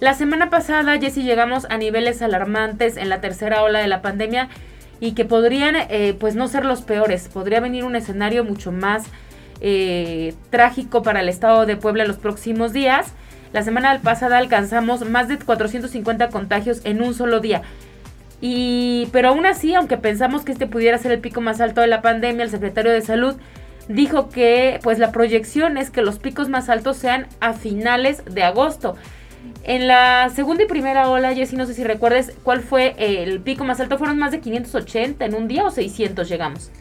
La 0.00 0.14
semana 0.14 0.48
pasada, 0.48 0.98
Jessy, 0.98 1.22
llegamos 1.22 1.66
a 1.68 1.76
niveles 1.76 2.22
alarmantes 2.22 2.96
en 2.96 3.08
la 3.08 3.20
tercera 3.20 3.62
ola 3.62 3.80
de 3.80 3.88
la 3.88 4.00
pandemia 4.00 4.48
y 5.00 5.12
que 5.12 5.24
podrían 5.24 5.76
eh, 5.76 6.16
pues 6.18 6.34
no 6.34 6.48
ser 6.48 6.64
los 6.64 6.80
peores. 6.80 7.28
Podría 7.28 7.60
venir 7.60 7.84
un 7.84 7.94
escenario 7.94 8.42
mucho 8.42 8.72
más 8.72 9.04
eh, 9.64 10.34
trágico 10.50 11.02
para 11.02 11.20
el 11.20 11.28
estado 11.28 11.66
de 11.66 11.76
Puebla 11.76 12.02
en 12.02 12.08
los 12.08 12.18
próximos 12.18 12.72
días. 12.72 13.12
La 13.52 13.62
semana 13.62 14.00
pasada 14.02 14.38
alcanzamos 14.38 15.08
más 15.08 15.28
de 15.28 15.38
450 15.38 16.30
contagios 16.30 16.80
en 16.84 17.00
un 17.00 17.14
solo 17.14 17.38
día. 17.38 17.62
Y, 18.40 19.08
pero 19.12 19.28
aún 19.28 19.46
así, 19.46 19.72
aunque 19.74 19.96
pensamos 19.96 20.44
que 20.44 20.50
este 20.50 20.66
pudiera 20.66 20.98
ser 20.98 21.12
el 21.12 21.20
pico 21.20 21.40
más 21.40 21.60
alto 21.60 21.80
de 21.80 21.86
la 21.86 22.02
pandemia, 22.02 22.42
el 22.44 22.50
secretario 22.50 22.90
de 22.90 23.02
Salud 23.02 23.36
dijo 23.86 24.28
que 24.30 24.80
pues 24.82 24.98
la 24.98 25.12
proyección 25.12 25.76
es 25.76 25.90
que 25.90 26.02
los 26.02 26.18
picos 26.18 26.48
más 26.48 26.68
altos 26.68 26.96
sean 26.96 27.28
a 27.38 27.52
finales 27.52 28.24
de 28.24 28.42
agosto. 28.42 28.96
En 29.62 29.86
la 29.86 30.28
segunda 30.30 30.64
y 30.64 30.66
primera 30.66 31.08
ola, 31.08 31.34
Jessy, 31.34 31.54
no 31.54 31.66
sé 31.66 31.74
si 31.74 31.84
recuerdes 31.84 32.32
cuál 32.42 32.62
fue 32.62 32.96
el 32.98 33.40
pico 33.40 33.64
más 33.64 33.78
alto, 33.78 33.96
fueron 33.96 34.18
más 34.18 34.32
de 34.32 34.40
580 34.40 35.24
en 35.24 35.34
un 35.34 35.46
día 35.46 35.64
o 35.64 35.70
600 35.70 36.28
llegamos. 36.28 36.72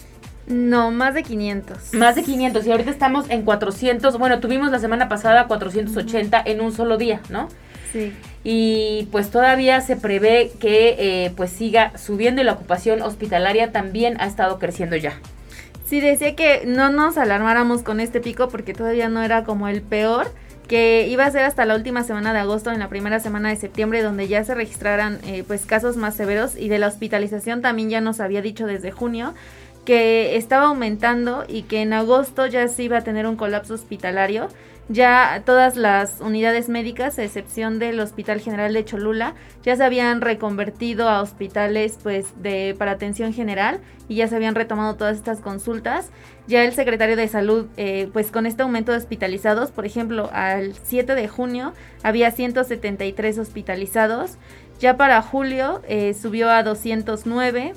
No, 0.52 0.92
más 0.92 1.14
de 1.14 1.24
500. 1.24 1.94
Más 1.94 2.16
de 2.16 2.24
500 2.24 2.66
y 2.66 2.72
ahorita 2.72 2.92
estamos 2.92 3.30
en 3.30 3.44
400, 3.44 4.18
bueno, 4.18 4.40
tuvimos 4.40 4.70
la 4.72 4.80
semana 4.80 5.08
pasada 5.08 5.48
480 5.48 6.42
en 6.46 6.62
un 6.62 6.74
solo 6.74 6.98
día, 6.98 7.22
¿no? 7.30 7.48
Sí. 7.92 8.14
Y 8.44 9.08
pues 9.12 9.30
todavía 9.30 9.82
se 9.82 9.96
prevé 9.96 10.52
que 10.60 10.96
eh, 10.98 11.34
pues 11.36 11.52
siga 11.52 11.98
subiendo 11.98 12.42
y 12.42 12.46
la 12.46 12.54
ocupación 12.54 13.02
hospitalaria 13.02 13.72
también 13.72 14.20
ha 14.20 14.26
estado 14.26 14.60
creciendo 14.60 14.96
ya. 14.96 15.14
Sí, 15.86 16.00
decía 16.00 16.36
que 16.36 16.64
no 16.66 16.90
nos 16.90 17.18
alarmáramos 17.18 17.82
con 17.84 18.00
este 18.00 18.22
pico 18.22 18.50
porque 18.50 18.74
todavía 18.74 19.10
no 19.10 19.22
era 19.22 19.44
como 19.44 19.68
el 19.68 19.82
peor, 19.82 20.32
que 20.68 21.08
iba 21.10 21.26
a 21.26 21.32
ser 21.32 21.44
hasta 21.44 21.66
la 21.66 21.76
última 21.76 22.04
semana 22.04 22.32
de 22.32 22.40
agosto, 22.40 22.72
en 22.72 22.80
la 22.80 22.88
primera 22.88 23.20
semana 23.20 23.50
de 23.50 23.58
septiembre, 23.58 24.02
donde 24.02 24.30
ya 24.30 24.42
se 24.46 24.56
registraran 24.56 25.20
eh, 25.26 25.44
pues 25.46 25.66
casos 25.66 25.98
más 25.98 26.16
severos 26.16 26.56
y 26.56 26.70
de 26.70 26.80
la 26.80 26.88
hospitalización 26.88 27.62
también 27.62 27.90
ya 27.90 28.00
nos 28.00 28.22
había 28.22 28.42
dicho 28.42 28.66
desde 28.66 28.92
junio 28.92 29.34
que 29.86 30.36
estaba 30.36 30.68
aumentando 30.68 31.44
y 31.48 31.64
que 31.64 31.82
en 31.82 31.94
agosto 31.94 32.46
ya 32.46 32.68
se 32.68 32.84
iba 32.84 32.98
a 32.98 33.04
tener 33.04 33.26
un 33.26 33.36
colapso 33.36 33.74
hospitalario 33.74 34.48
ya 34.92 35.44
todas 35.46 35.78
las 35.78 36.20
unidades 36.20 36.68
médicas, 36.68 37.18
a 37.18 37.24
excepción 37.24 37.80
del 37.80 38.00
Hospital 38.02 38.42
General 38.42 38.74
de 38.74 38.84
Cholula, 38.84 39.36
ya 39.64 39.76
se 39.78 39.86
habían 39.86 40.20
reconvertido 40.20 41.08
a 41.08 41.22
hospitales 41.22 41.98
pues 42.04 42.26
de 42.42 42.76
para 42.78 42.92
atención 42.92 43.32
general 43.32 43.80
y 44.10 44.16
ya 44.16 44.28
se 44.28 44.36
habían 44.36 44.54
retomado 44.54 44.96
todas 44.96 45.16
estas 45.16 45.40
consultas. 45.40 46.10
Ya 46.48 46.66
el 46.66 46.74
secretario 46.74 47.16
de 47.16 47.30
salud, 47.30 47.68
eh, 47.78 48.10
pues 48.12 48.32
con 48.32 48.46
este 48.46 48.64
aumento 48.64 48.92
de 48.92 48.98
hospitalizados, 48.98 49.72
por 49.72 49.86
ejemplo, 49.86 50.30
al 50.34 50.74
7 50.84 51.16
de 51.16 51.28
junio 51.30 51.72
había 52.04 52.30
173 52.32 53.38
hospitalizados, 53.38 54.38
ya 54.80 54.98
para 54.98 55.22
julio 55.22 55.82
eh, 55.88 56.14
subió 56.14 56.50
a 56.50 56.64
209 56.64 57.76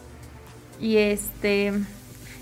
y 0.80 0.98
este 0.98 1.72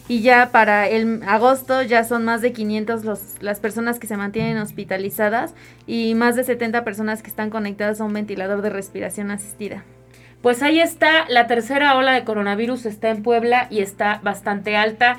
y 0.09 0.21
ya 0.21 0.51
para 0.51 0.89
el 0.89 1.23
agosto 1.27 1.83
ya 1.83 2.05
son 2.05 2.25
más 2.25 2.43
de 2.43 2.53
500 2.53 3.05
los, 3.05 3.21
las 3.41 3.61
personas 3.61 3.99
que 3.99 4.07
se 4.07 4.17
mantienen 4.17 4.59
hospitalizadas 4.59 5.55
y 5.87 6.15
más 6.15 6.37
de 6.37 6.45
70 6.45 6.85
personas 6.85 7.23
que 7.23 7.31
están 7.31 7.51
conectadas 7.51 8.01
a 8.01 8.05
un 8.05 8.13
ventilador 8.13 8.63
de 8.63 8.71
respiración 8.71 9.31
asistida. 9.31 9.85
Pues 10.43 10.61
ahí 10.63 10.81
está, 10.81 11.25
la 11.29 11.47
tercera 11.47 11.97
ola 11.97 12.13
de 12.13 12.25
coronavirus 12.25 12.87
está 12.87 13.11
en 13.11 13.23
Puebla 13.23 13.69
y 13.71 13.81
está 13.81 14.21
bastante 14.25 14.77
alta. 14.77 15.19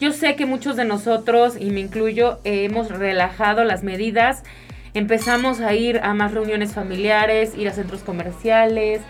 Yo 0.00 0.12
sé 0.12 0.34
que 0.34 0.46
muchos 0.46 0.76
de 0.76 0.86
nosotros, 0.86 1.56
y 1.60 1.70
me 1.70 1.80
incluyo, 1.80 2.40
hemos 2.44 2.88
relajado 2.88 3.64
las 3.64 3.84
medidas. 3.84 4.42
Empezamos 4.94 5.60
a 5.60 5.74
ir 5.74 6.00
a 6.02 6.14
más 6.14 6.32
reuniones 6.32 6.72
familiares, 6.72 7.52
ir 7.56 7.68
a 7.68 7.72
centros 7.72 8.02
comerciales, 8.02 9.02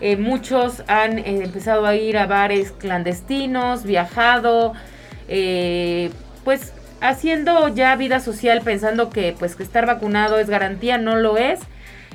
eh, 0.00 0.16
muchos 0.16 0.82
han 0.88 1.18
eh, 1.18 1.42
empezado 1.44 1.86
a 1.86 1.96
ir 1.96 2.18
a 2.18 2.26
bares 2.26 2.72
clandestinos, 2.72 3.84
viajado, 3.84 4.72
eh, 5.28 6.10
pues 6.44 6.72
haciendo 7.00 7.68
ya 7.68 7.94
vida 7.96 8.20
social 8.20 8.60
pensando 8.62 9.10
que 9.10 9.34
pues 9.38 9.56
que 9.56 9.62
estar 9.62 9.86
vacunado 9.86 10.38
es 10.38 10.48
garantía, 10.48 10.98
no 10.98 11.16
lo 11.16 11.36
es. 11.36 11.60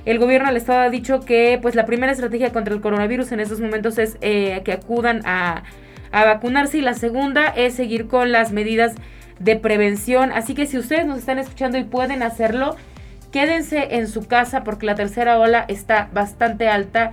El 0.06 0.18
gobierno 0.18 0.48
del 0.48 0.58
estado 0.58 0.80
ha 0.80 0.90
dicho 0.90 1.22
que 1.22 1.60
pues 1.62 1.76
la 1.76 1.86
primera 1.86 2.12
estrategia 2.12 2.52
contra 2.52 2.74
el 2.74 2.82
coronavirus 2.82 3.32
en 3.32 3.40
estos 3.40 3.60
momentos 3.60 3.98
es 3.98 4.16
que 4.16 4.72
acudan 4.72 5.22
a, 5.26 5.64
a 6.12 6.24
vacunarse 6.24 6.78
y 6.78 6.82
la 6.82 6.94
segunda 6.94 7.48
es 7.48 7.74
seguir 7.74 8.08
con 8.08 8.32
las 8.32 8.52
medidas 8.52 8.96
de 9.40 9.56
prevención. 9.58 10.32
Así 10.32 10.56
que 10.56 10.66
si 10.66 10.78
ustedes 10.78 11.06
nos 11.06 11.20
están 11.20 11.38
escuchando 11.38 11.78
y 11.78 11.84
pueden 11.84 12.24
hacerlo, 12.24 12.78
quédense 13.32 13.96
en 13.98 14.08
su 14.08 14.26
casa 14.26 14.64
porque 14.64 14.86
la 14.86 14.96
tercera 14.96 15.38
ola 15.38 15.66
está 15.68 16.10
bastante 16.14 16.68
alta 16.68 17.12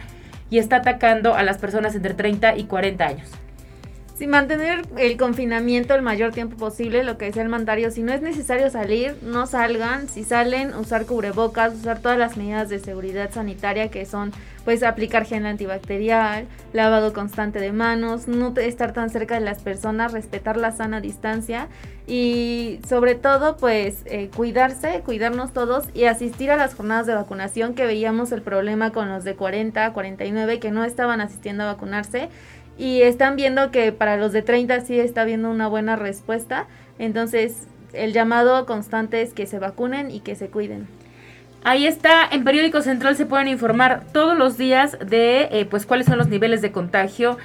y 0.51 0.59
está 0.59 0.77
atacando 0.77 1.35
a 1.35 1.43
las 1.43 1.59
personas 1.59 1.95
entre 1.95 2.15
30 2.15 2.57
y 2.57 2.65
40 2.65 3.05
años. 3.07 3.46
Sin 4.17 4.31
mantener 4.31 4.81
el 4.97 5.19
confinamiento 5.19 5.95
el 5.95 6.01
mayor 6.01 6.33
tiempo 6.33 6.57
posible, 6.57 7.05
lo 7.05 7.19
que 7.19 7.27
decía 7.27 7.43
el 7.43 7.51
mandario, 7.51 7.91
si 7.91 8.03
no 8.03 8.15
es 8.15 8.23
necesario 8.23 8.71
salir, 8.71 9.15
no 9.21 9.47
salgan, 9.47 10.09
si 10.09 10.25
salen, 10.25 10.75
usar 10.75 11.05
cubrebocas, 11.05 11.75
usar 11.75 11.99
todas 11.99 12.17
las 12.17 12.39
medidas 12.39 12.71
de 12.71 12.79
seguridad 12.79 13.31
sanitaria 13.31 13.91
que 13.91 14.07
son 14.07 14.33
pues 14.65 14.83
aplicar 14.83 15.27
gel 15.27 15.45
antibacterial, 15.45 16.47
lavado 16.73 17.13
constante 17.13 17.61
de 17.61 17.73
manos, 17.73 18.27
no 18.27 18.55
estar 18.57 18.95
tan 18.95 19.11
cerca 19.11 19.35
de 19.35 19.43
las 19.43 19.63
personas, 19.63 20.13
respetar 20.13 20.57
la 20.57 20.73
sana 20.73 21.01
distancia 21.03 21.69
y 22.09 22.81
sobre 22.89 23.15
todo 23.17 23.57
pues 23.59 24.03
eh, 24.07 24.29
cuidarse, 24.35 25.03
cuidarnos 25.05 25.53
todos 25.53 25.85
y 25.95 26.05
asistir 26.05 26.51
a 26.51 26.57
las 26.57 26.75
jornadas 26.75 27.07
de 27.07 27.15
vacunación 27.15 27.75
que 27.75 27.87
veíamos 27.87 28.33
el 28.33 28.43
problema 28.43 28.91
con 28.93 29.09
los 29.09 29.25
de 29.25 29.37
40, 29.37 29.93
49 29.93 30.59
que 30.59 30.71
no 30.73 30.85
estaban 30.85 31.21
asistiendo 31.21 31.63
a 31.63 31.67
vacunarse 31.67 32.29
y 32.79 33.03
están 33.03 33.37
viendo 33.37 33.71
que 33.71 33.93
para 33.93 34.17
los 34.17 34.33
de 34.33 34.43
30 34.43 34.81
sí 34.81 34.99
está 34.99 35.23
habiendo 35.23 35.51
una 35.51 35.69
buena 35.69 35.97
respuesta. 35.97 36.67
Entonces, 36.99 37.67
el 37.93 38.13
llamado 38.13 38.67
constante 38.67 39.23
es 39.23 39.33
que 39.33 39.47
se 39.47 39.59
vacunen 39.59 40.11
y 40.11 40.21
que 40.21 40.35
se 40.35 40.49
cuiden. 40.49 40.87
Ahí 41.65 41.87
está, 41.87 42.29
en 42.31 42.45
Periódico 42.45 42.81
Central 42.83 43.17
se 43.17 43.27
pueden 43.27 43.49
informar 43.49 44.05
todos 44.13 44.39
los 44.39 44.57
días 44.57 44.97
de 45.05 45.49
eh, 45.51 45.67
pues 45.69 45.85
cuáles 45.85 46.07
son 46.07 46.19
los 46.19 46.29
niveles 46.29 46.63
de 46.63 46.71
contagio 46.71 47.39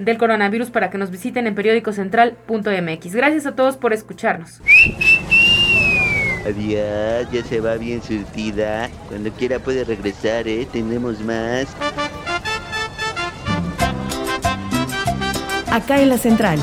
del 0.00 0.18
coronavirus 0.18 0.70
para 0.70 0.90
que 0.90 0.98
nos 0.98 1.10
visiten 1.10 1.46
en 1.46 1.54
periódicocentral.mx. 1.54 3.14
Gracias 3.14 3.46
a 3.46 3.54
todos 3.54 3.76
por 3.76 3.92
escucharnos. 3.92 4.60
Adiós, 6.46 7.30
ya 7.30 7.44
se 7.44 7.60
va 7.60 7.76
bien 7.76 8.02
surtida. 8.02 8.88
Cuando 9.08 9.30
quiera 9.32 9.58
puede 9.58 9.84
regresar, 9.84 10.48
¿eh? 10.48 10.66
Tenemos 10.72 11.20
más. 11.20 11.68
Acá 15.70 16.00
en 16.00 16.08
la 16.08 16.18
central. 16.18 16.58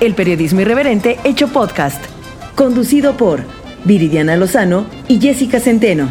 El 0.00 0.14
periodismo 0.14 0.60
irreverente 0.60 1.18
hecho 1.24 1.48
podcast. 1.48 2.04
Conducido 2.54 3.16
por 3.16 3.44
Viridiana 3.84 4.36
Lozano 4.36 4.86
y 5.08 5.20
Jessica 5.20 5.60
Centeno. 5.60 6.08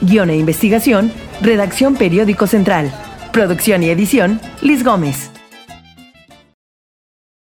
Guión 0.00 0.30
e 0.30 0.36
investigación, 0.36 1.12
redacción 1.40 1.96
Periódico 1.96 2.46
Central. 2.46 2.92
Producción 3.32 3.82
y 3.82 3.90
edición, 3.90 4.40
Liz 4.62 4.84
Gómez. 4.84 5.35